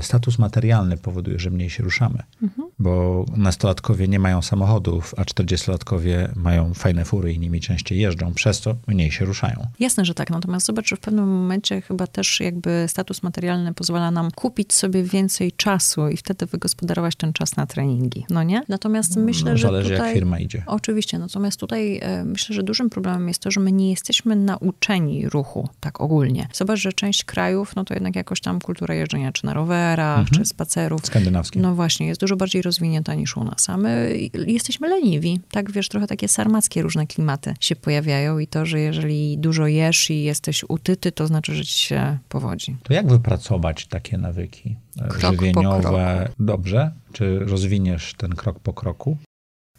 [0.00, 2.22] status materialny powoduje, że mniej się ruszamy.
[2.42, 2.68] Mhm.
[2.78, 8.60] Bo nastolatkowie nie mają samochodów, a czterdziestolatkowie mają fajne fury i nimi częściej jeżdżą, przez
[8.60, 9.66] to mniej się ruszają.
[9.80, 10.30] Jasne, że tak.
[10.30, 15.02] Natomiast zobacz, że w pewnym momencie chyba też jakby status materialny pozwala nam kupić sobie
[15.02, 18.24] więcej czasu i wtedy wygospodarować ten czas na treningi.
[18.30, 18.62] No nie?
[18.68, 20.06] Natomiast no, myślę, no, że zależy tutaj...
[20.06, 20.62] jak firma idzie.
[20.66, 21.18] Oczywiście.
[21.18, 25.68] Natomiast tutaj e, myślę, że dużym problemem jest to, że my nie jesteśmy nauczeni ruchu
[25.80, 26.48] tak ogólnie.
[26.52, 30.18] Zobacz, że część krajów, no to jednak jakoś tam kultura jeżdżenia czy na rowerze, rowerach,
[30.18, 30.38] mhm.
[30.38, 31.06] czy spacerów.
[31.06, 31.62] Skandynawskich.
[31.62, 33.70] No właśnie, jest dużo bardziej rozwinięta niż u nas.
[33.70, 35.40] A my jesteśmy leniwi.
[35.50, 40.10] Tak, wiesz, trochę takie sarmackie różne klimaty się pojawiają i to, że jeżeli dużo jesz
[40.10, 42.76] i jesteś utyty, to znaczy, że ci się powodzi.
[42.82, 44.76] To jak wypracować takie nawyki
[45.08, 46.28] krok żywieniowe?
[46.38, 46.92] Dobrze?
[47.12, 49.16] Czy rozwiniesz ten krok po kroku?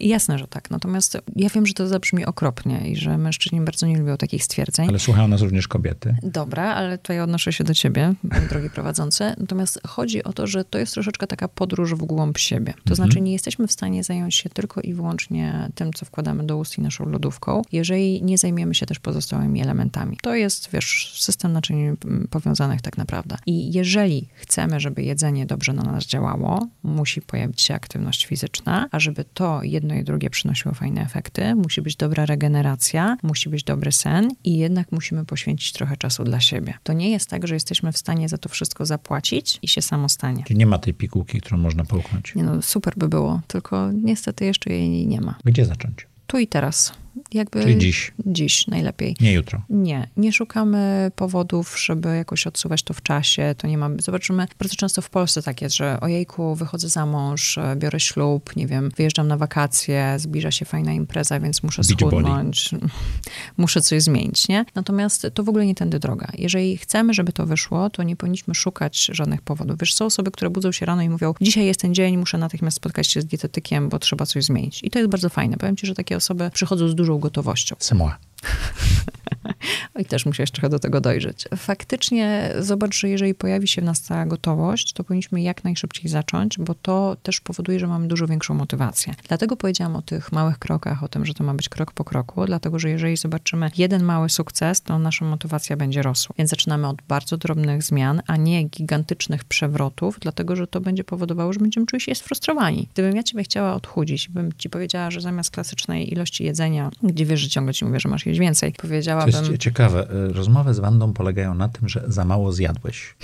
[0.01, 0.71] Jasne, że tak.
[0.71, 4.89] Natomiast ja wiem, że to zabrzmi okropnie i że mężczyźni bardzo nie lubią takich stwierdzeń.
[4.89, 6.15] Ale słuchają nas również kobiety.
[6.23, 8.13] Dobra, ale tutaj odnoszę się do ciebie,
[8.49, 9.33] drogi prowadzący.
[9.37, 12.73] Natomiast chodzi o to, że to jest troszeczkę taka podróż w głąb siebie.
[12.73, 12.95] To mhm.
[12.95, 16.77] znaczy nie jesteśmy w stanie zająć się tylko i wyłącznie tym, co wkładamy do ust
[16.77, 20.17] i naszą lodówką, jeżeli nie zajmiemy się też pozostałymi elementami.
[20.21, 21.97] To jest, wiesz, system naczyń
[22.29, 23.37] powiązanych tak naprawdę.
[23.45, 28.99] I jeżeli chcemy, żeby jedzenie dobrze na nas działało, musi pojawić się aktywność fizyczna, a
[28.99, 31.55] żeby to jedno jedno i drugie przynosiło fajne efekty.
[31.55, 36.39] Musi być dobra regeneracja, musi być dobry sen i jednak musimy poświęcić trochę czasu dla
[36.39, 36.73] siebie.
[36.83, 40.09] To nie jest tak, że jesteśmy w stanie za to wszystko zapłacić i się samo
[40.09, 40.43] stanie.
[40.43, 42.35] Czyli nie ma tej pigułki, którą można połknąć.
[42.35, 45.35] Nie no, super by było, tylko niestety jeszcze jej nie ma.
[45.45, 46.07] Gdzie zacząć?
[46.27, 46.93] Tu i teraz.
[47.33, 48.11] Jakby Czyli dziś.
[48.25, 49.15] Dziś najlepiej.
[49.19, 49.61] Nie jutro.
[49.69, 50.09] Nie.
[50.17, 53.55] Nie szukamy powodów, żeby jakoś odsuwać to w czasie.
[53.57, 54.01] To nie mamy.
[54.01, 58.67] Zobaczymy, bardzo często w Polsce tak jest, że ojejku, wychodzę za mąż, biorę ślub, nie
[58.67, 62.69] wiem, wyjeżdżam na wakacje, zbliża się fajna impreza, więc muszę Beach schudnąć.
[63.57, 64.65] Muszę coś zmienić, nie?
[64.75, 66.27] Natomiast to w ogóle nie tędy droga.
[66.37, 69.77] Jeżeli chcemy, żeby to wyszło, to nie powinniśmy szukać żadnych powodów.
[69.79, 72.77] Wiesz, są osoby, które budzą się rano i mówią, dzisiaj jest ten dzień, muszę natychmiast
[72.77, 74.83] spotkać się z dietetykiem, bo trzeba coś zmienić.
[74.83, 75.57] I to jest bardzo fajne.
[75.57, 77.75] Powiem ci, że takie osoby przychodzą z dużą gotowością.
[77.79, 77.97] C'est
[80.01, 81.45] I też musiałeś trochę do tego dojrzeć.
[81.57, 86.57] Faktycznie zobacz, że jeżeli pojawi się w nas ta gotowość, to powinniśmy jak najszybciej zacząć,
[86.57, 89.13] bo to też powoduje, że mamy dużo większą motywację.
[89.27, 92.45] Dlatego powiedziałam o tych małych krokach, o tym, że to ma być krok po kroku,
[92.45, 96.35] dlatego że jeżeli zobaczymy jeden mały sukces, to nasza motywacja będzie rosła.
[96.37, 101.53] Więc zaczynamy od bardzo drobnych zmian, a nie gigantycznych przewrotów, dlatego że to będzie powodowało,
[101.53, 102.87] że będziemy czuli się sfrustrowani.
[102.93, 107.39] Gdybym ja ciebie chciała odchudzić, bym ci powiedziała, że zamiast klasycznej ilości jedzenia, gdzie wiesz,
[107.39, 109.33] że ciągle ci mówię, że masz więcej, powiedziałabym...
[109.33, 110.07] To jest ciekawe.
[110.29, 113.15] Y, rozmowy z Wandą polegają na tym, że za mało zjadłeś.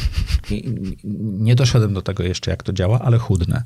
[0.52, 0.76] I
[1.40, 3.64] nie doszedłem do tego jeszcze, jak to działa, ale chudne.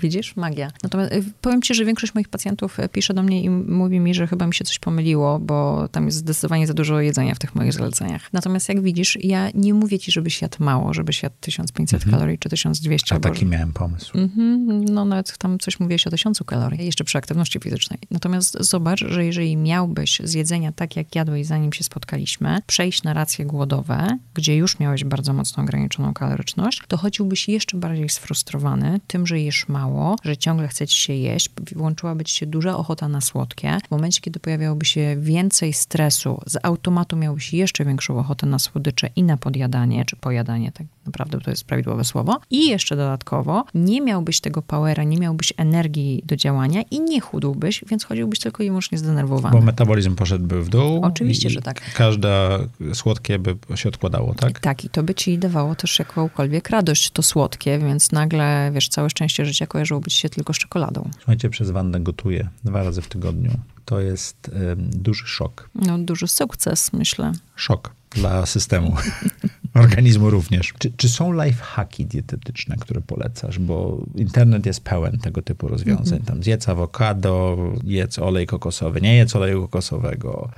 [0.00, 0.36] Widzisz?
[0.36, 0.70] Magia.
[0.82, 4.14] Natomiast y, powiem ci, że większość moich pacjentów y, pisze do mnie i mówi mi,
[4.14, 7.54] że chyba mi się coś pomyliło, bo tam jest zdecydowanie za dużo jedzenia w tych
[7.54, 8.32] moich zaleceniach.
[8.32, 12.12] Natomiast jak widzisz, ja nie mówię ci, żebyś jadł mało, żebyś jadł 1500 mhm.
[12.12, 13.14] kalorii czy 1200.
[13.14, 14.18] A taki miałem pomysł.
[14.18, 17.98] Mhm, no nawet tam coś mówiłeś o 1000 kalorii, jeszcze przy aktywności fizycznej.
[18.10, 23.12] Natomiast zobacz, że jeżeli miałbyś z jedzenia tak, jak jadłeś zanim się spotkaliśmy, przejść na
[23.12, 29.26] racje głodowe, gdzie już miałeś bardzo mocno ograniczoną kaloryczność, to chodziłbyś jeszcze bardziej sfrustrowany tym,
[29.26, 29.87] że jesz mało,
[30.22, 33.78] że ciągle chce ci się jeść, włączyłaby ci się duża ochota na słodkie.
[33.88, 39.10] W momencie, kiedy pojawiałoby się więcej stresu, z automatu miałbyś jeszcze większą ochotę na słodycze
[39.16, 42.40] i na podjadanie, czy pojadanie, tak naprawdę to jest prawidłowe słowo.
[42.50, 47.84] I jeszcze dodatkowo nie miałbyś tego powera, nie miałbyś energii do działania i nie chudłbyś,
[47.86, 49.58] więc chodziłbyś tylko i wyłącznie zdenerwowany.
[49.58, 51.00] Bo metabolizm poszedłby w dół.
[51.04, 51.94] Oczywiście, że tak.
[51.94, 52.58] Każda
[52.94, 54.60] słodkie by się odkładało, tak?
[54.60, 59.10] Tak, i to by ci dawało też jakąkolwiek radość, to słodkie, więc nagle, wiesz, całe
[59.10, 61.10] szczęście życia kojarzyłoby ci się tylko z czekoladą.
[61.16, 63.50] Słuchajcie, przez Wandę gotuję dwa razy w tygodniu.
[63.84, 65.70] To jest um, duży szok.
[65.74, 67.32] No, duży sukces, myślę.
[67.56, 68.96] Szok dla systemu.
[69.74, 70.74] Organizmu również.
[70.78, 73.58] Czy, czy są lifehacki dietetyczne, które polecasz?
[73.58, 76.18] Bo internet jest pełen tego typu rozwiązań.
[76.18, 76.28] Mm -hmm.
[76.28, 80.50] Tam zjedz awokado, jedz olej kokosowy, nie jedz oleju kokosowego,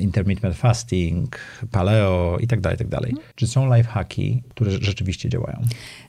[0.00, 1.38] intermittent fasting,
[1.70, 3.10] paleo i tak dalej, tak dalej.
[3.10, 3.28] Mhm.
[3.34, 5.62] Czy są lifehacki, które rzeczywiście działają?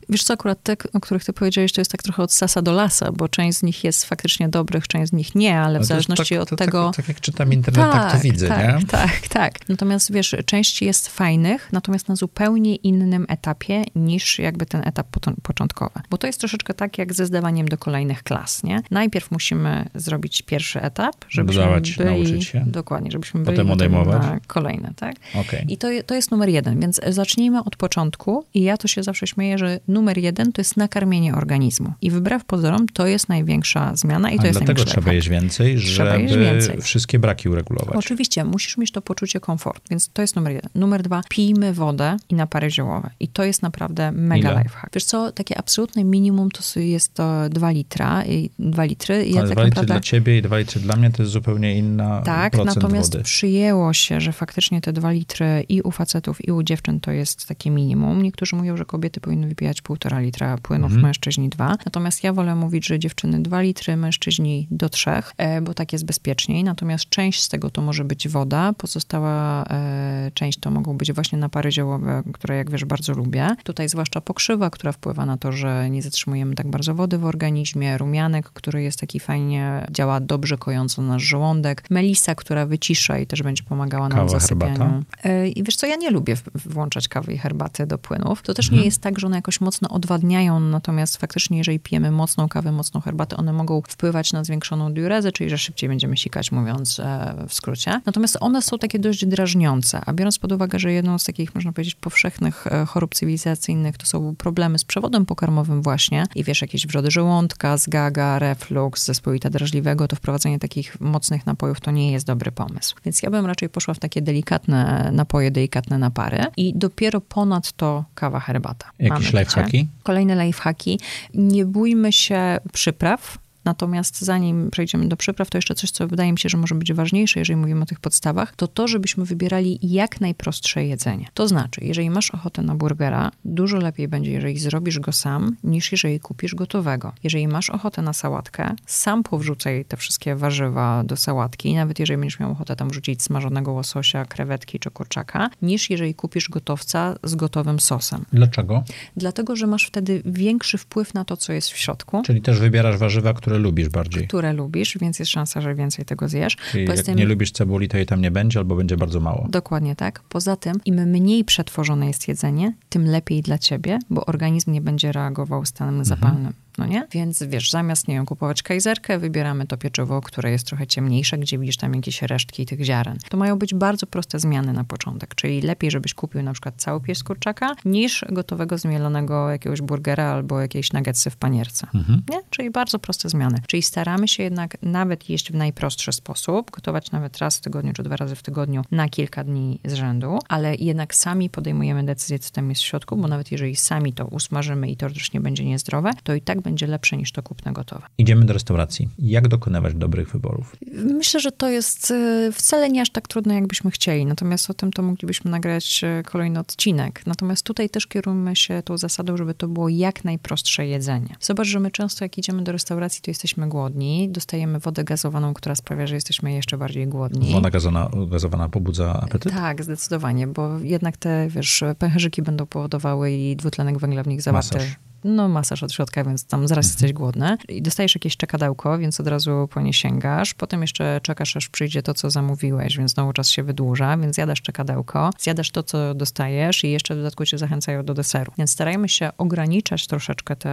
[0.10, 2.72] Wiesz co, akurat te, o których ty powiedziałeś, to jest tak trochę od sasa do
[2.72, 6.36] lasa, bo część z nich jest faktycznie dobrych, część z nich nie, ale w zależności
[6.36, 6.86] tak, od to, tego...
[6.86, 8.88] Tak, tak, jak czytam internet, tak, tak to widzę, tak, nie?
[8.88, 9.70] Tak, tak.
[9.70, 15.08] Natomiast wiesz, część jest fajnych, natomiast na zupełnie innym etapie niż jakby ten etap
[15.44, 16.00] początkowy.
[16.10, 18.82] Bo to jest troszeczkę tak jak ze zdawaniem do kolejnych klas, nie?
[18.92, 22.10] Najpierw musimy zrobić pierwszy etap, żebyśmy Budować, byli...
[22.10, 22.64] nauczyć się.
[22.68, 24.22] Dokładnie, żebyśmy byli Potem odejmować.
[24.22, 25.16] na kolejne, tak?
[25.36, 25.66] Okay.
[25.68, 29.28] I to, to jest numer jeden, więc zacznijmy od początku i ja to się zawsze
[29.28, 31.94] śmieję, że numer jeden to jest nakarmienie organizmu.
[32.02, 35.16] I wbrew pozorom to jest największa zmiana i to A jest dlatego trzeba efekt.
[35.16, 36.82] jeść więcej, trzeba żeby jeść więcej.
[36.82, 37.96] wszystkie braki uregulować.
[37.96, 40.70] Oczywiście, musisz mieć to poczucie komfortu, więc to jest numer jeden.
[40.76, 43.10] Numer dwa, pijmy wodę i napary ziołowe.
[43.20, 44.64] I to jest naprawdę mega Ile?
[44.64, 44.94] lifehack.
[44.94, 49.26] Wiesz co, takie absolutne minimum to jest to 2 litra, i 2 litry.
[49.26, 49.94] I ja tak 2 litry naprawdę...
[49.94, 53.24] dla ciebie i 2 litry dla mnie to jest zupełnie inna Tak, natomiast wody.
[53.24, 57.48] przyjęło się, że faktycznie te 2 litry i u facetów, i u dziewczyn to jest
[57.48, 58.22] takie minimum.
[58.22, 61.02] Niektórzy mówią, że kobiety powinny wypijać 1,5 litra płynów, Mhm.
[61.04, 61.78] mężczyźni 2.
[61.86, 66.06] Natomiast ja wolę mówić, że dziewczyny 2 litry, mężczyźni do 3, e, bo tak jest
[66.06, 66.64] bezpieczniej.
[66.64, 71.38] Natomiast część z tego to może być woda, pozostała e, część to mogą być właśnie
[71.38, 73.48] napary ziołowe, które jak wiesz bardzo lubię.
[73.64, 77.98] Tutaj zwłaszcza pokrzywa, która wpływa na to, że nie zatrzymujemy tak bardzo wody w organizmie,
[77.98, 83.44] rumianek, który jest taki fajnie, działa dobrze kojąco nasz żołądek, melisa, która wycisza i też
[83.44, 84.78] będzie pomagała nam Kawa, w zasypianiu.
[84.78, 85.02] herbata?
[85.24, 88.42] E, I wiesz co, ja nie lubię włączać kawy i herbaty do płynów.
[88.42, 88.80] To też Mhm.
[88.80, 93.02] nie jest tak, że one jakoś mocno odwadniają, natomiast faktycznie jeżeli pijemy mocną kawę, mocną
[93.02, 97.54] herbatę, one mogą wpływać na zwiększoną diurezę, czyli że szybciej będziemy sikać, mówiąc e, w
[97.54, 98.02] skrócie.
[98.06, 101.72] Natomiast one są takie dość drażniące, a biorąc pod uwagę, że jedną z takich, można
[101.72, 106.88] powiedzieć, powszechnych e, chorób cywilizacyjnych to są problemy z przewodem pokarmowym właśnie i wiesz, jakieś
[106.88, 112.52] wrzody żołądka, zgaga, reflux, zespołita drażliwego, to wprowadzenie takich mocnych napojów to nie jest dobry
[112.52, 112.96] pomysł.
[113.06, 118.06] Więc ja bym raczej poszła w takie delikatne napoje, delikatne napary i dopiero ponad to
[118.16, 118.92] kawa, herbata.
[119.00, 119.61] Mamy, wiecie?
[119.66, 119.88] Lifehacki?
[120.04, 121.00] Kolejne lifehacki.
[121.34, 123.38] Nie bójmy się przypraw.
[123.66, 126.94] Natomiast zanim przejdziemy do przypraw, to jeszcze coś, co wydaje mi się, że może być
[126.94, 131.28] ważniejsze, jeżeli mówimy o tych podstawach, to to, żebyśmy wybierali jak najprostsze jedzenie.
[131.34, 135.92] To znaczy, jeżeli masz ochotę na burgera, dużo lepiej będzie, jeżeli zrobisz go sam, niż
[135.92, 137.14] jeżeli kupisz gotowego.
[137.24, 142.40] Jeżeli masz ochotę na sałatkę, sam powrzucaj te wszystkie warzywa do sałatki, nawet jeżeli będziesz
[142.40, 147.80] miał ochotę tam wrzucić smażonego łososia, krewetki czy kurczaka, niż jeżeli kupisz gotowca z gotowym
[147.80, 148.26] sosem.
[148.34, 148.84] Dlaczego?
[149.18, 152.98] Dlatego, że masz wtedy większy wpływ na to, co jest w środku Czyli też wybierasz
[152.98, 154.28] warzywa, które lubisz bardziej.
[154.28, 156.58] które lubisz, więc jest szansa, że więcej tego zjesz.
[156.72, 159.20] Czyli Poza jak tym- nie lubisz cebuli, to jej tam nie będzie, albo będzie bardzo
[159.20, 159.48] mało.
[159.50, 160.22] Dokładnie tak.
[160.30, 165.12] Poza tym, im mniej przetworzone jest jedzenie, tym lepiej dla ciebie, bo organizm nie będzie
[165.12, 166.54] reagował stanem zapalnym.
[166.78, 167.08] No nie?
[167.12, 171.58] Więc wiesz, zamiast, nie wiem, kupować kajzerkę, wybieramy to pieczywo, które jest trochę ciemniejsze, gdzie
[171.60, 173.18] widzisz tam jakieś resztki tych ziaren.
[173.30, 177.02] To mają być bardzo proste zmiany na początek, czyli lepiej, żebyś kupił na przykład cały
[177.02, 181.88] pierś kurczaka, niż gotowego zmielonego jakiegoś burgera albo jakiejś nuggetsy w panierce.
[182.30, 182.42] Nie?
[182.50, 183.62] Czyli bardzo proste zmiany.
[183.68, 188.04] Czyli staramy się jednak nawet jeść w najprostszy sposób, gotować nawet raz w tygodniu czy
[188.04, 192.52] dwa razy w tygodniu na kilka dni z rzędu, ale jednak sami podejmujemy decyzję, co
[192.52, 196.34] tam jest w środku, bo nawet jeżeli sami to usmażymy i teoretycznie będzie niezdrowe, to
[196.34, 198.02] i tak tak będzie lepsze niż to kupne gotowe.
[198.18, 199.10] Idziemy do restauracji.
[199.20, 200.76] Jak dokonywać dobrych wyborów?
[200.94, 204.26] Myślę, że to jest y, wcale nie aż tak trudne, jakbyśmy chcieli.
[204.26, 207.26] Natomiast o tym to moglibyśmy nagrać y, kolejny odcinek.
[207.26, 211.36] Natomiast tutaj też kierujmy się tą zasadą, żeby to było jak najprostsze jedzenie.
[211.40, 215.76] Zobacz, że my często jak idziemy do restauracji, to jesteśmy głodni, dostajemy wodę gazowaną, która
[215.76, 217.54] sprawia, że jesteśmy jeszcze bardziej głodni.
[217.54, 219.54] Woda gazowana, gazowana pobudza apetyt?
[219.54, 224.76] Tak, zdecydowanie, bo jednak te, wiesz, pęcherzyki będą powodowały i dwutlenek węgla w nich zawarty.
[224.76, 226.94] Masaż no masaż od środka, więc tam zaraz mhm.
[226.94, 227.58] jesteś głodny.
[227.70, 230.54] I dostajesz jakieś czekadełko, więc od razu po nie sięgasz.
[230.54, 234.62] Potem jeszcze czekasz, aż przyjdzie to, co zamówiłeś, więc znowu czas się wydłuża, więc zjadasz
[234.62, 238.52] czekadełko, zjadasz to, co dostajesz i jeszcze w dodatku cię zachęcają do deseru.
[238.58, 240.70] Więc starajmy się ograniczać troszeczkę te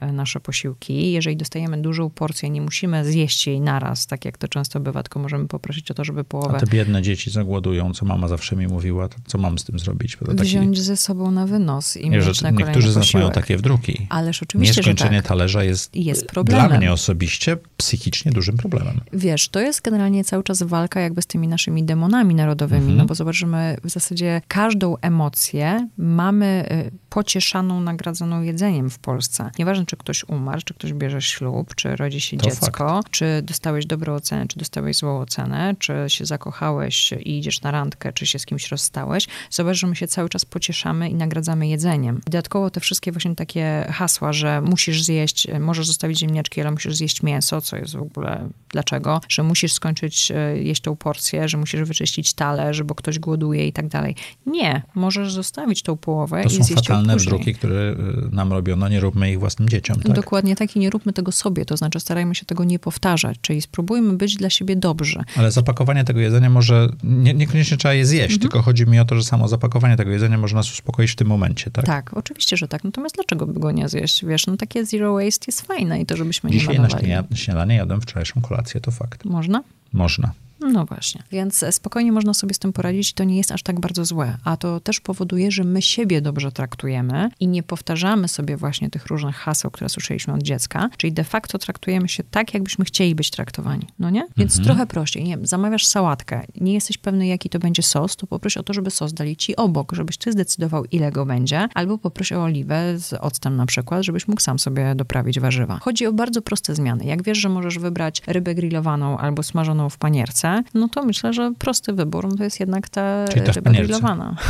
[0.00, 1.12] e, nasze posiłki.
[1.12, 5.20] Jeżeli dostajemy dużą porcję, nie musimy zjeść jej naraz, tak jak to często bywa, tylko
[5.20, 6.56] możemy poprosić o to, żeby połowę...
[6.56, 9.78] A te biedne dzieci zagłodują, co mama zawsze mi mówiła, to co mam z tym
[9.78, 10.16] zrobić?
[10.26, 10.42] Taki...
[10.42, 14.06] Wziąć ze sobą na wynos i mieć na Niektórzy z nas mają takie wdruki sztuki.
[14.10, 15.28] Ależ oczywiście, Nieskończenie że tak.
[15.28, 16.68] talerza jest, jest problemem.
[16.68, 19.00] dla mnie osobiście psychicznie dużym problemem.
[19.12, 22.98] Wiesz, to jest generalnie cały czas walka jakby z tymi naszymi demonami narodowymi, mhm.
[22.98, 29.50] no bo zobaczymy w zasadzie każdą emocję mamy y, pocieszaną, nagradzaną jedzeniem w Polsce.
[29.58, 33.10] Nieważne, czy ktoś umarł, czy ktoś bierze ślub, czy rodzi się to dziecko, fakt.
[33.10, 38.12] czy dostałeś dobrą ocenę, czy dostałeś złą ocenę, czy się zakochałeś i idziesz na randkę,
[38.12, 39.28] czy się z kimś rozstałeś.
[39.50, 42.20] Zobacz, że my się cały czas pocieszamy i nagradzamy jedzeniem.
[42.24, 47.22] Dodatkowo te wszystkie właśnie takie hasła, że musisz zjeść, możesz zostawić ziemniaczki, ale musisz zjeść
[47.22, 51.82] mięso, co jest w ogóle dlaczego, że musisz skończyć e, jeść tą porcję, że musisz
[51.82, 54.14] wyczyścić talerz, bo ktoś głoduje i tak dalej.
[54.46, 57.96] Nie, możesz zostawić tą połowę to i zjeść ją później fatalne wzruki, które
[58.30, 60.00] y, nam robiono, nie róbmy ich własnym dzieciom.
[60.00, 60.12] Tak?
[60.12, 63.62] Dokładnie tak i nie róbmy tego sobie, to znaczy starajmy się tego nie powtarzać, czyli
[63.62, 65.24] spróbujmy być dla siebie dobrzy.
[65.36, 68.40] Ale zapakowanie tego jedzenia może, nie, niekoniecznie trzeba je zjeść, mhm.
[68.40, 71.28] tylko chodzi mi o to, że samo zapakowanie tego jedzenia może nas uspokoić w tym
[71.28, 71.84] momencie, tak?
[71.84, 72.84] Tak, oczywiście, że tak.
[72.84, 74.24] Natomiast dlaczego by go nie zjeść?
[74.24, 77.74] Wiesz, no takie zero waste jest fajne i to, żebyśmy Dzisiaj nie Dzisiaj na śniadanie
[77.74, 79.24] jadłem wczorajszą kolację, to fakt.
[79.24, 79.62] Można?
[79.92, 80.32] Można.
[80.72, 81.22] No właśnie.
[81.30, 84.36] Więc spokojnie można sobie z tym poradzić, to nie jest aż tak bardzo złe.
[84.44, 89.06] A to też powoduje, że my siebie dobrze traktujemy i nie powtarzamy sobie właśnie tych
[89.06, 93.30] różnych haseł, które słyszeliśmy od dziecka, czyli de facto traktujemy się tak, jakbyśmy chcieli być
[93.30, 93.86] traktowani.
[93.98, 94.26] No nie?
[94.36, 94.64] Więc mhm.
[94.64, 95.24] trochę prościej.
[95.24, 98.72] Nie wiem, zamawiasz sałatkę, nie jesteś pewny, jaki to będzie sos, to poproś o to,
[98.72, 102.98] żeby sos dali ci obok, żebyś ty zdecydował, ile go będzie, albo poproś o oliwę
[102.98, 105.78] z octem na przykład, żebyś mógł sam sobie doprawić warzywa.
[105.82, 107.04] Chodzi o bardzo proste zmiany.
[107.04, 111.52] Jak wiesz, że możesz wybrać rybę grillowaną albo smażoną w panierce, no to myślę, że
[111.58, 114.36] prosty wybór to jest jednak ta ryba grillowana.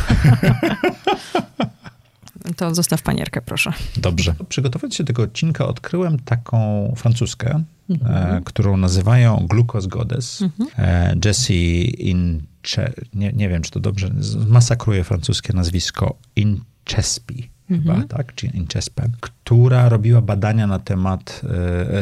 [2.56, 3.72] to zostaw panierkę, proszę.
[3.96, 4.34] Dobrze.
[4.48, 8.36] Przygotowując się do tego odcinka, odkryłem taką francuskę, mhm.
[8.36, 10.42] e, którą nazywają Glucose Goddess.
[10.42, 10.68] Mhm.
[10.78, 14.10] E, Jessie Inche, nie, nie wiem, czy to dobrze,
[14.48, 18.08] masakruje francuskie nazwisko Inchespi chyba, mhm.
[18.08, 21.48] tak, czy Inchespe, która robiła badania na temat e,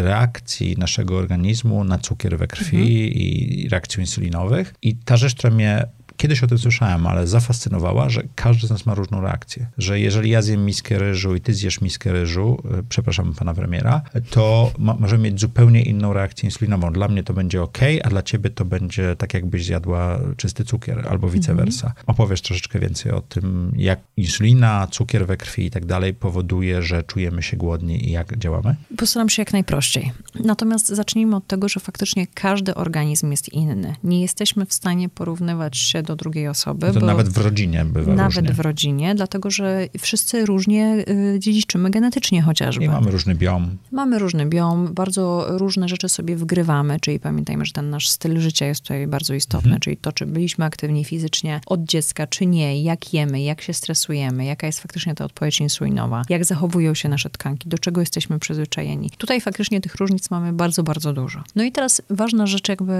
[0.02, 2.88] reakcji naszego organizmu na cukier we krwi mhm.
[2.88, 4.74] i reakcji insulinowych.
[4.83, 5.87] I ta rzecz, która mnie
[6.20, 9.66] Kiedyś o tym słyszałem, ale zafascynowała, że każdy z nas ma różną reakcję.
[9.78, 14.02] Że jeżeli ja zjem miskę ryżu i ty zjesz miskę ryżu, e, przepraszam pana premiera,
[14.30, 16.92] to ma, możemy mieć zupełnie inną reakcję insulinową.
[16.92, 21.09] Dla mnie to będzie ok, a dla ciebie to będzie tak, jakbyś zjadła czysty cukier,
[21.09, 21.87] albo vice versa.
[21.87, 22.04] Mhm.
[22.06, 27.02] Opowiesz troszeczkę więcej o tym, jak insulina, cukier we krwi i tak dalej powoduje, że
[27.02, 28.76] czujemy się głodni i jak działamy?
[28.96, 30.12] Postaram się jak najprościej.
[30.44, 33.94] Natomiast zacznijmy od tego, że faktycznie każdy organizm jest inny.
[34.04, 36.92] Nie jesteśmy w stanie porównywać się do do drugiej osoby.
[36.92, 38.54] To nawet w rodzinie bywa Nawet różnie.
[38.54, 42.84] w rodzinie, dlatego że wszyscy różnie y, dziedziczymy genetycznie chociażby.
[42.84, 43.76] I mamy różny biom.
[43.92, 48.66] Mamy różny biom, bardzo różne rzeczy sobie wgrywamy, czyli pamiętajmy, że ten nasz styl życia
[48.66, 49.80] jest tutaj bardzo istotny, mhm.
[49.80, 54.44] czyli to, czy byliśmy aktywni fizycznie od dziecka, czy nie, jak jemy, jak się stresujemy,
[54.44, 59.10] jaka jest faktycznie ta odpowiedź insulinowa, jak zachowują się nasze tkanki, do czego jesteśmy przyzwyczajeni.
[59.18, 61.42] Tutaj faktycznie tych różnic mamy bardzo, bardzo dużo.
[61.56, 62.92] No i teraz ważna rzecz jakby,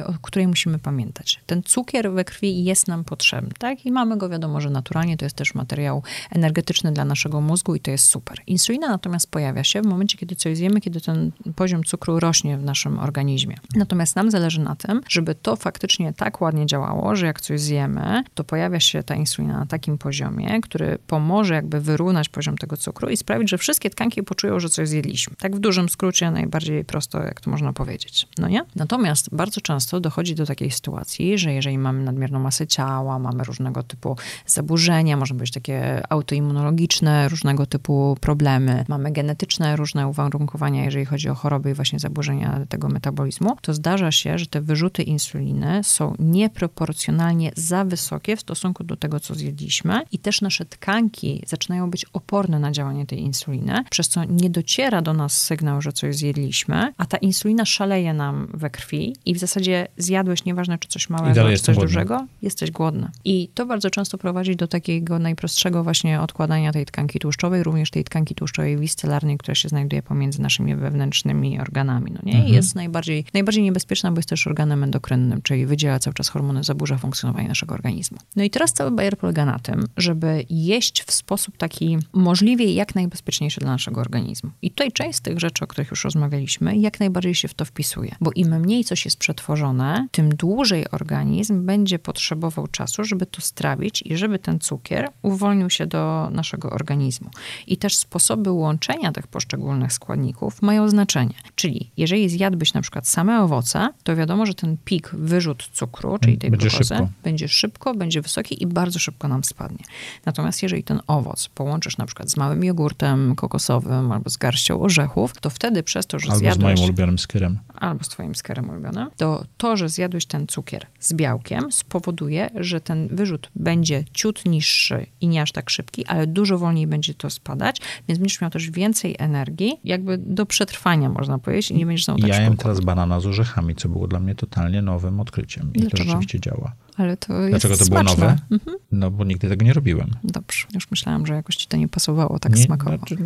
[0.00, 1.40] y, o której musimy pamiętać.
[1.46, 3.86] Ten cukier we krwi jest nam potrzebny, tak?
[3.86, 7.80] I mamy go, wiadomo, że naturalnie to jest też materiał energetyczny dla naszego mózgu i
[7.80, 8.38] to jest super.
[8.46, 12.64] Insulina natomiast pojawia się w momencie, kiedy coś zjemy, kiedy ten poziom cukru rośnie w
[12.64, 13.56] naszym organizmie.
[13.74, 18.24] Natomiast nam zależy na tym, żeby to faktycznie tak ładnie działało, że jak coś zjemy,
[18.34, 23.08] to pojawia się ta insulina na takim poziomie, który pomoże jakby wyrównać poziom tego cukru
[23.08, 25.36] i sprawić, że wszystkie tkanki poczują, że coś zjedliśmy.
[25.36, 28.28] Tak w dużym skrócie, najbardziej prosto, jak to można powiedzieć.
[28.38, 28.64] No nie?
[28.76, 33.44] Natomiast bardzo często dochodzi do takiej sytuacji, że jeżeli mamy nadmierny nadmierną masę ciała, mamy
[33.44, 34.16] różnego typu
[34.46, 41.34] zaburzenia, może być takie autoimmunologiczne, różnego typu problemy, mamy genetyczne różne uwarunkowania, jeżeli chodzi o
[41.34, 47.52] choroby i właśnie zaburzenia tego metabolizmu, to zdarza się, że te wyrzuty insuliny są nieproporcjonalnie
[47.56, 52.58] za wysokie w stosunku do tego, co zjedliśmy i też nasze tkanki zaczynają być oporne
[52.58, 57.06] na działanie tej insuliny, przez co nie dociera do nas sygnał, że coś zjedliśmy, a
[57.06, 61.58] ta insulina szaleje nam we krwi i w zasadzie zjadłeś, nieważne czy coś małego, czy
[61.58, 61.88] coś głodny.
[61.88, 63.10] dużego, jesteś głodny.
[63.24, 68.04] I to bardzo często prowadzi do takiego najprostszego właśnie odkładania tej tkanki tłuszczowej, również tej
[68.04, 72.12] tkanki tłuszczowej wiscelarnej, która się znajduje pomiędzy naszymi wewnętrznymi organami.
[72.12, 72.34] No nie?
[72.34, 72.54] Mhm.
[72.54, 76.98] Jest najbardziej, najbardziej niebezpieczna, bo jest też organem endokrynnym, czyli wydziela cały czas hormony, zaburza
[76.98, 78.18] funkcjonowanie naszego organizmu.
[78.36, 82.94] No i teraz cały bajer polega na tym, żeby jeść w sposób taki możliwie jak
[82.94, 84.50] najbezpieczniejszy dla naszego organizmu.
[84.62, 87.64] I tutaj część z tych rzeczy, o których już rozmawialiśmy, jak najbardziej się w to
[87.64, 88.14] wpisuje.
[88.20, 94.02] Bo im mniej coś jest przetworzone, tym dłużej organizm będzie potrzebował czasu, żeby to strawić
[94.06, 97.30] i żeby ten cukier uwolnił się do naszego organizmu.
[97.66, 101.34] I też sposoby łączenia tych poszczególnych składników mają znaczenie.
[101.54, 106.38] Czyli jeżeli zjadłbyś na przykład same owoce, to wiadomo, że ten pik wyrzut cukru, czyli
[106.38, 107.08] tej będzie glukozy, szybko.
[107.22, 109.84] będzie szybko, będzie wysoki i bardzo szybko nam spadnie.
[110.26, 115.40] Natomiast jeżeli ten owoc połączysz na przykład z małym jogurtem kokosowym albo z garścią orzechów,
[115.40, 116.64] to wtedy przez to, że albo zjadłeś...
[116.64, 117.58] Albo z moim ulubionym skierem.
[117.74, 119.10] Albo z twoim skierem ulubionym.
[119.16, 121.72] To to, że zjadłeś ten cukier z białkiem
[122.02, 126.86] spowoduje, że ten wyrzut będzie ciut niższy i nie aż tak szybki, ale dużo wolniej
[126.86, 131.74] będzie to spadać, więc będziesz miał też więcej energii, jakby do przetrwania, można powiedzieć, i
[131.74, 134.82] nie będziesz znowu tak Ja jem teraz banana z orzechami, co było dla mnie totalnie
[134.82, 135.70] nowym odkryciem.
[135.74, 135.96] I Dlaczego?
[135.96, 136.72] to rzeczywiście działa.
[136.96, 138.16] Ale to jest Dlaczego to smaczne.
[138.16, 138.38] było nowe?
[138.50, 138.76] Mhm.
[138.92, 140.10] No bo nigdy tego nie robiłem.
[140.24, 140.66] Dobrze.
[140.74, 142.96] Już myślałam, że jakoś ci to nie pasowało tak nie, smakowo.
[142.96, 143.16] Znaczy,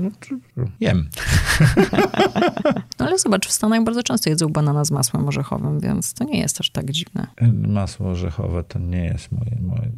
[0.56, 1.08] no, jem.
[2.98, 6.38] no ale zobacz, w Stanach bardzo często jedzą banana z masłem orzechowym, więc to nie
[6.38, 7.26] jest aż tak dziwne.
[7.52, 9.58] Masło orzechowe to nie jest moje...
[9.62, 9.90] moje...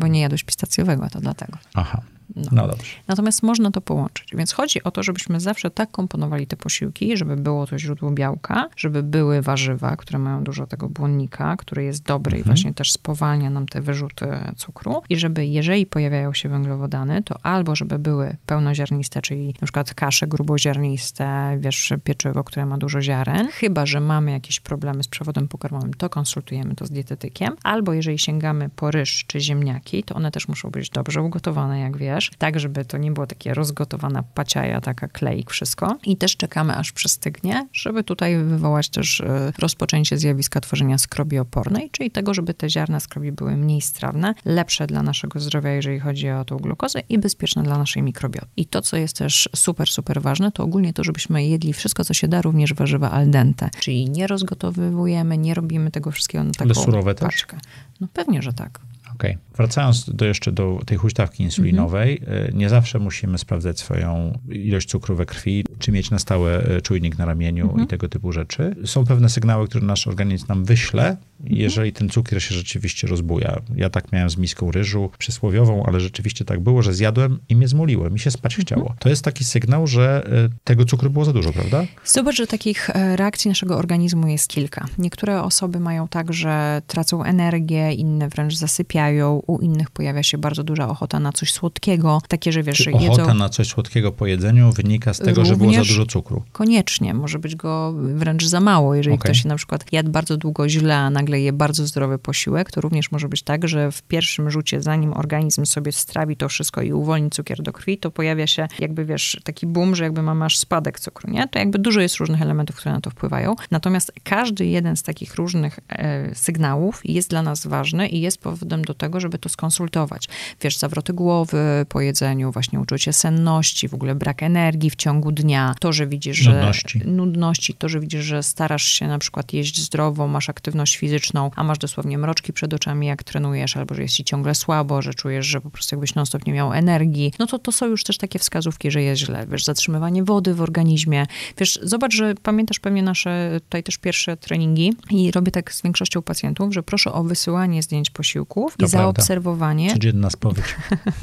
[0.00, 1.58] Bo nie jadłeś pistacjowego, to dlatego.
[1.74, 2.00] Aha.
[2.36, 2.42] No.
[2.52, 2.68] no.
[2.68, 2.92] dobrze.
[3.08, 4.28] Natomiast można to połączyć.
[4.34, 8.68] Więc chodzi o to, żebyśmy zawsze tak komponowali te posiłki, żeby było to źródło białka,
[8.76, 12.40] żeby były warzywa, które mają dużo tego błonnika, który jest dobry mhm.
[12.40, 15.02] i właśnie też spowalnia nam te wyrzuty cukru.
[15.08, 20.26] I żeby, jeżeli pojawiają się węglowodany, to albo żeby były pełnoziarniste, czyli na przykład kasze
[20.26, 23.48] gruboziarniste, wiesz, pieczywo, które ma dużo ziaren.
[23.52, 27.56] Chyba, że mamy jakieś problemy z przewodem pokarmowym, to konsultujemy to z dietetykiem.
[27.62, 31.96] Albo jeżeli sięgamy po ryż czy ziemniaki, to one też muszą być dobrze ugotowane, jak
[31.96, 35.98] wiesz tak żeby to nie było takie rozgotowana paciaja, taka kleik, wszystko.
[36.06, 41.90] I też czekamy, aż przystygnie, żeby tutaj wywołać też e, rozpoczęcie zjawiska tworzenia skrobi opornej,
[41.90, 46.30] czyli tego, żeby te ziarna skrobi były mniej strawne, lepsze dla naszego zdrowia, jeżeli chodzi
[46.30, 48.46] o tą glukozę i bezpieczne dla naszej mikrobioty.
[48.56, 52.14] I to, co jest też super, super ważne, to ogólnie to, żebyśmy jedli wszystko, co
[52.14, 56.64] się da, również warzywa al dente, czyli nie rozgotowywujemy, nie robimy tego wszystkiego na taką
[56.64, 57.56] Ale surowe paczkę.
[57.56, 57.66] Też?
[58.00, 58.80] No pewnie, że tak.
[59.24, 59.38] Okay.
[59.56, 62.54] Wracając do, jeszcze do tej huśtawki insulinowej, mm-hmm.
[62.54, 67.18] nie zawsze musimy sprawdzać swoją ilość cukru we krwi, czy mieć na stałe e, czujnik
[67.18, 67.84] na ramieniu mm-hmm.
[67.84, 68.76] i tego typu rzeczy.
[68.84, 71.44] Są pewne sygnały, które nasz organizm nam wyśle, mm-hmm.
[71.44, 73.60] jeżeli ten cukier się rzeczywiście rozbuja.
[73.76, 77.68] Ja tak miałem z miską ryżu przysłowiową, ale rzeczywiście tak było, że zjadłem i mnie
[77.68, 78.94] zmuliło, mi się spać chciało.
[78.98, 80.28] To jest taki sygnał, że
[80.64, 81.84] tego cukru było za dużo, prawda?
[82.04, 84.86] Zobacz, że takich reakcji naszego organizmu jest kilka.
[84.98, 89.13] Niektóre osoby mają tak, że tracą energię, inne wręcz zasypiają,
[89.46, 93.12] u innych pojawia się bardzo duża ochota na coś słodkiego, takie, że wiesz, Czy jedzą...
[93.12, 96.42] ochota na coś słodkiego po jedzeniu wynika z tego, Również że było za dużo cukru?
[96.52, 98.94] Koniecznie, może być go wręcz za mało.
[98.94, 99.24] Jeżeli okay.
[99.24, 103.12] ktoś na przykład jadł bardzo długo źle, a nagle je bardzo zdrowy posiłek, to również
[103.12, 107.30] może być tak, że w pierwszym rzucie, zanim organizm sobie strawi to wszystko i uwolni
[107.30, 111.00] cukier do krwi, to pojawia się jakby, wiesz, taki boom, że jakby mamy aż spadek
[111.00, 111.48] cukru, nie?
[111.48, 113.56] To jakby dużo jest różnych elementów, które na to wpływają.
[113.70, 118.84] Natomiast każdy jeden z takich różnych e, sygnałów jest dla nas ważny i jest powodem
[118.84, 120.28] do tego, żeby to skonsultować.
[120.60, 125.74] Wiesz, zawroty głowy po jedzeniu, właśnie uczucie senności, w ogóle brak energii w ciągu dnia,
[125.80, 126.52] to, że widzisz, że...
[126.52, 126.98] Nudności.
[127.04, 131.64] Nudności, to, że widzisz, że starasz się na przykład jeść zdrowo, masz aktywność fizyczną, a
[131.64, 135.46] masz dosłownie mroczki przed oczami, jak trenujesz, albo że jest ci ciągle słabo, że czujesz,
[135.46, 138.38] że po prostu jakbyś non-stop nie miał energii, no to to są już też takie
[138.38, 139.46] wskazówki, że jest źle.
[139.46, 141.26] Wiesz, zatrzymywanie wody w organizmie.
[141.58, 146.22] Wiesz, zobacz, że pamiętasz pewnie nasze tutaj też pierwsze treningi i robię tak z większością
[146.22, 149.92] pacjentów, że proszę o wysyłanie zdjęć posiłków to i zaobserwowanie.
[149.92, 150.64] Codzienna spowiedź.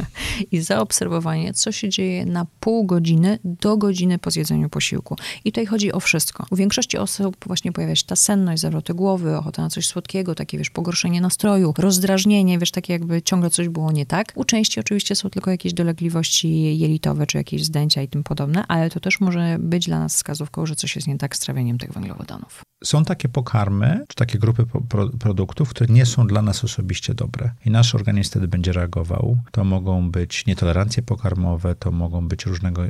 [0.51, 5.15] I zaobserwowanie, co się dzieje na pół godziny do godziny po zjedzeniu posiłku.
[5.45, 6.45] I tutaj chodzi o wszystko.
[6.51, 10.57] U większości osób właśnie pojawia się ta senność, zawroty głowy, ochota na coś słodkiego, takie
[10.57, 14.31] wiesz, pogorszenie nastroju, rozdrażnienie, wiesz, takie jakby ciągle coś było nie tak.
[14.35, 18.89] U części oczywiście są tylko jakieś dolegliwości jelitowe, czy jakieś zdęcia i tym podobne, ale
[18.89, 21.93] to też może być dla nas wskazówką, że coś jest nie tak z trawieniem tych
[21.93, 22.61] węglowodanów.
[22.83, 27.50] Są takie pokarmy, czy takie grupy pro produktów, które nie są dla nas osobiście dobre.
[27.65, 29.37] I nasz organizm wtedy będzie reagował.
[29.51, 32.81] To mogą być nietolerancje pokarmowe, to mogą być różnego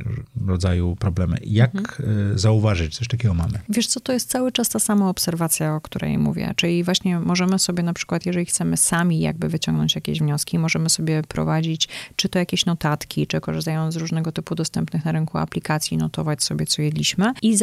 [0.46, 1.38] rodzaju problemy.
[1.44, 2.38] Jak mhm.
[2.38, 3.58] zauważyć, coś takiego mamy?
[3.68, 6.52] Wiesz co, to jest cały czas ta sama obserwacja, o której mówię.
[6.56, 11.22] Czyli właśnie możemy sobie na przykład, jeżeli chcemy sami jakby wyciągnąć jakieś wnioski, możemy sobie
[11.22, 16.42] prowadzić czy to jakieś notatki, czy korzystając z różnego typu dostępnych na rynku aplikacji, notować
[16.42, 17.56] sobie, co jedliśmy i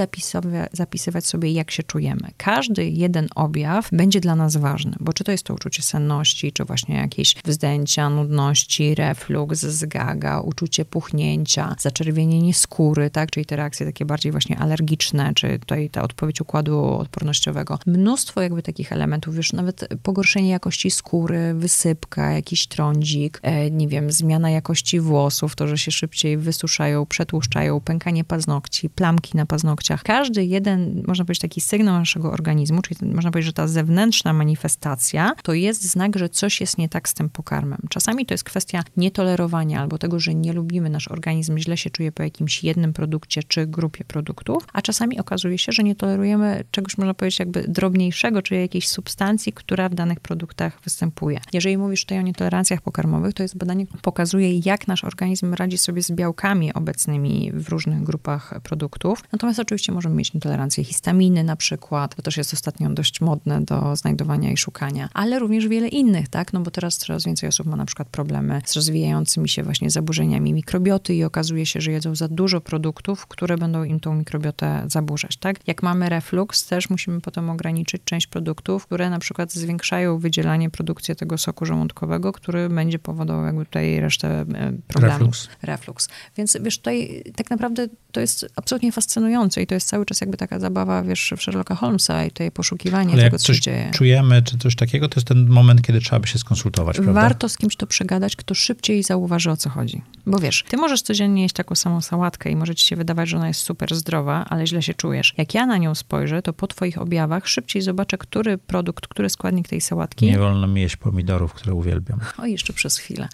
[0.74, 2.32] zapisywać sobie, jak się czujemy.
[2.38, 6.66] Każdy jeden objaw będzie dla nas ważny, bo czy to jest to uczucie senności, czy
[6.66, 14.06] właśnie jakieś wzdęcia, nudności, refluks, zgaga, uczucie puchnięcia, zaczerwienienie skóry, tak, czyli te reakcje takie
[14.06, 17.80] bardziej właśnie alergiczne, czy tutaj ta odpowiedź układu odpornościowego.
[17.86, 24.12] Mnóstwo jakby takich elementów, już nawet pogorszenie jakości skóry, wysypka, jakiś trądzik, e, nie wiem,
[24.12, 30.04] zmiana jakości włosów, to, że się szybciej wysuszają, przetłuszczają, pękanie paznokci, plamki na paznokciach.
[30.04, 35.32] Każdy jeden, można powiedzieć, taki sygnał naszego organizmu, czyli można powiedzieć, że ta zewnętrzna manifestacja
[35.44, 37.80] to jest znak, że coś jest nie tak z tym pokarmem.
[37.90, 42.12] Czasami to jest kwestia nietolerowania albo tego, że nie lubimy, nasz organizm źle się czuje
[42.12, 46.98] po jakimś jednym produkcie czy grupie produktów, a czasami okazuje się, że nie tolerujemy czegoś,
[46.98, 51.40] można powiedzieć, jakby drobniejszego, czyli jakiejś substancji, która w danych produktach występuje.
[51.54, 55.78] Jeżeli mówisz tutaj o nietolerancjach pokarmowych, to jest badanie, które pokazuje, jak nasz organizm radzi
[55.78, 59.24] sobie z białkami obecnymi w różnych grupach produktów.
[59.32, 63.96] Natomiast oczywiście możemy mieć nietolerancję histaminy na przykład, to też jest ostatnio dość modne do
[63.96, 66.54] znajdowania i szukania, ale również wiele innych, tak?
[66.54, 70.54] No bo teraz coraz więcej osób ma na przykład problemy z rozwijającymi się właśnie zaburzeniami
[70.54, 75.38] mikrobioty i okazuje się, że jedzą za dużo produktów, które będą im tą mikrobiotę zaburzać,
[75.38, 75.68] tak?
[75.68, 81.16] Jak mamy reflux, też musimy potem ograniczyć część produktów, które na przykład zwiększają wydzielanie, produkcję
[81.16, 84.46] tego soku żołądkowego, który będzie powodował jakby tutaj resztę e,
[84.88, 85.20] problemów.
[85.20, 85.50] Reflux.
[85.62, 86.08] Reflux.
[86.38, 90.38] Więc wiesz, tutaj tak naprawdę to jest absolutnie fascynujące i to jest cały czas jakby
[90.38, 93.92] taka zabawa, wiesz, w Sherlocka Holmesa i tutaj poszukiwanie Ale tego, co się dzieje.
[93.94, 96.59] czujemy, czy coś takiego, to jest ten moment, kiedy trzeba by się skonsultować,
[97.04, 97.22] prawda?
[97.22, 100.02] Warto z kimś to przegadać, kto szybciej zauważy, o co chodzi.
[100.26, 103.38] Bo wiesz, ty możesz codziennie jeść taką samą sałatkę i może ci się wydawać, że
[103.38, 105.34] ona jest super zdrowa, ale źle się czujesz.
[105.38, 109.68] Jak ja na nią spojrzę, to po twoich objawach szybciej zobaczę, który produkt, który składnik
[109.68, 110.26] tej sałatki...
[110.26, 112.20] Nie wolno mi jeść pomidorów, które uwielbiam.
[112.38, 113.30] O, jeszcze przez chwilę.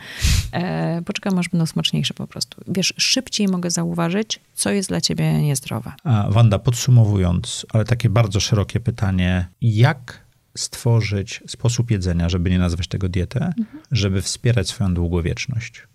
[0.51, 2.61] E, poczekam, aż będą smaczniejsze po prostu.
[2.67, 5.91] Wiesz, szybciej mogę zauważyć, co jest dla ciebie niezdrowe.
[6.03, 10.24] A, Wanda, podsumowując, ale takie bardzo szerokie pytanie, jak
[10.57, 13.83] stworzyć sposób jedzenia, żeby nie nazwać tego dietę, mhm.
[13.91, 15.87] żeby wspierać swoją długowieczność?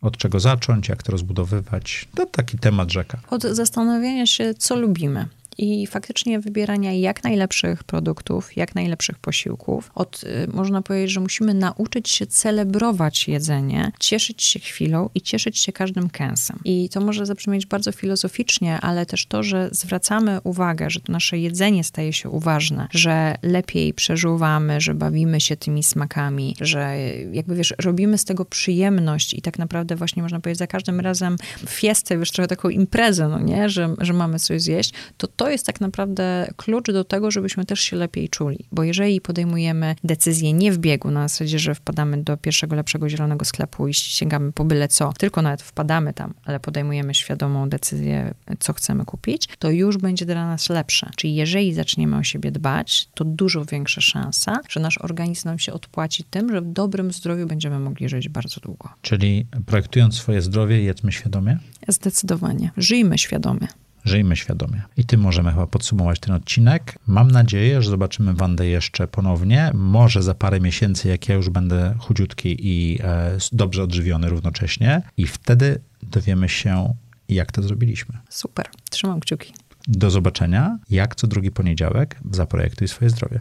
[0.00, 2.08] Od czego zacząć, jak to rozbudowywać?
[2.14, 3.20] To taki temat rzeka.
[3.30, 5.28] Od zastanowienia się, co lubimy
[5.58, 9.90] i faktycznie wybierania jak najlepszych produktów, jak najlepszych posiłków.
[9.94, 15.58] Od, y, można powiedzieć, że musimy nauczyć się celebrować jedzenie, cieszyć się chwilą i cieszyć
[15.58, 16.60] się każdym kęsem.
[16.64, 21.38] I to może zabrzmieć bardzo filozoficznie, ale też to, że zwracamy uwagę, że to nasze
[21.38, 26.96] jedzenie staje się uważne, że lepiej przeżuwamy, że bawimy się tymi smakami, że
[27.32, 31.36] jakby wiesz, robimy z tego przyjemność i tak naprawdę właśnie można powiedzieć za każdym razem
[31.68, 35.52] fiestę, wiesz, trochę taką imprezę, no nie, że, że mamy coś zjeść, to to to
[35.52, 38.58] jest tak naprawdę klucz do tego, żebyśmy też się lepiej czuli.
[38.72, 43.44] Bo jeżeli podejmujemy decyzję nie w biegu, na zasadzie, że wpadamy do pierwszego lepszego zielonego
[43.44, 48.72] sklepu i sięgamy po byle co, tylko nawet wpadamy tam, ale podejmujemy świadomą decyzję, co
[48.72, 51.10] chcemy kupić, to już będzie dla nas lepsze.
[51.16, 55.72] Czyli jeżeli zaczniemy o siebie dbać, to dużo większa szansa, że nasz organizm nam się
[55.72, 58.88] odpłaci tym, że w dobrym zdrowiu będziemy mogli żyć bardzo długo.
[59.02, 61.58] Czyli projektując swoje zdrowie, jedzmy świadomie?
[61.88, 62.70] Zdecydowanie.
[62.76, 63.68] Żyjmy świadomie.
[64.04, 64.82] Żyjmy świadomie.
[64.96, 66.98] I tym możemy chyba podsumować ten odcinek.
[67.06, 69.70] Mam nadzieję, że zobaczymy Wandę jeszcze ponownie.
[69.74, 75.02] Może za parę miesięcy, jak ja już będę chudziutki i e, dobrze odżywiony równocześnie.
[75.16, 76.94] I wtedy dowiemy się,
[77.28, 78.18] jak to zrobiliśmy.
[78.28, 78.66] Super.
[78.90, 79.52] Trzymam kciuki.
[79.88, 83.40] Do zobaczenia, jak co drugi poniedziałek w Zaprojektuj swoje zdrowie.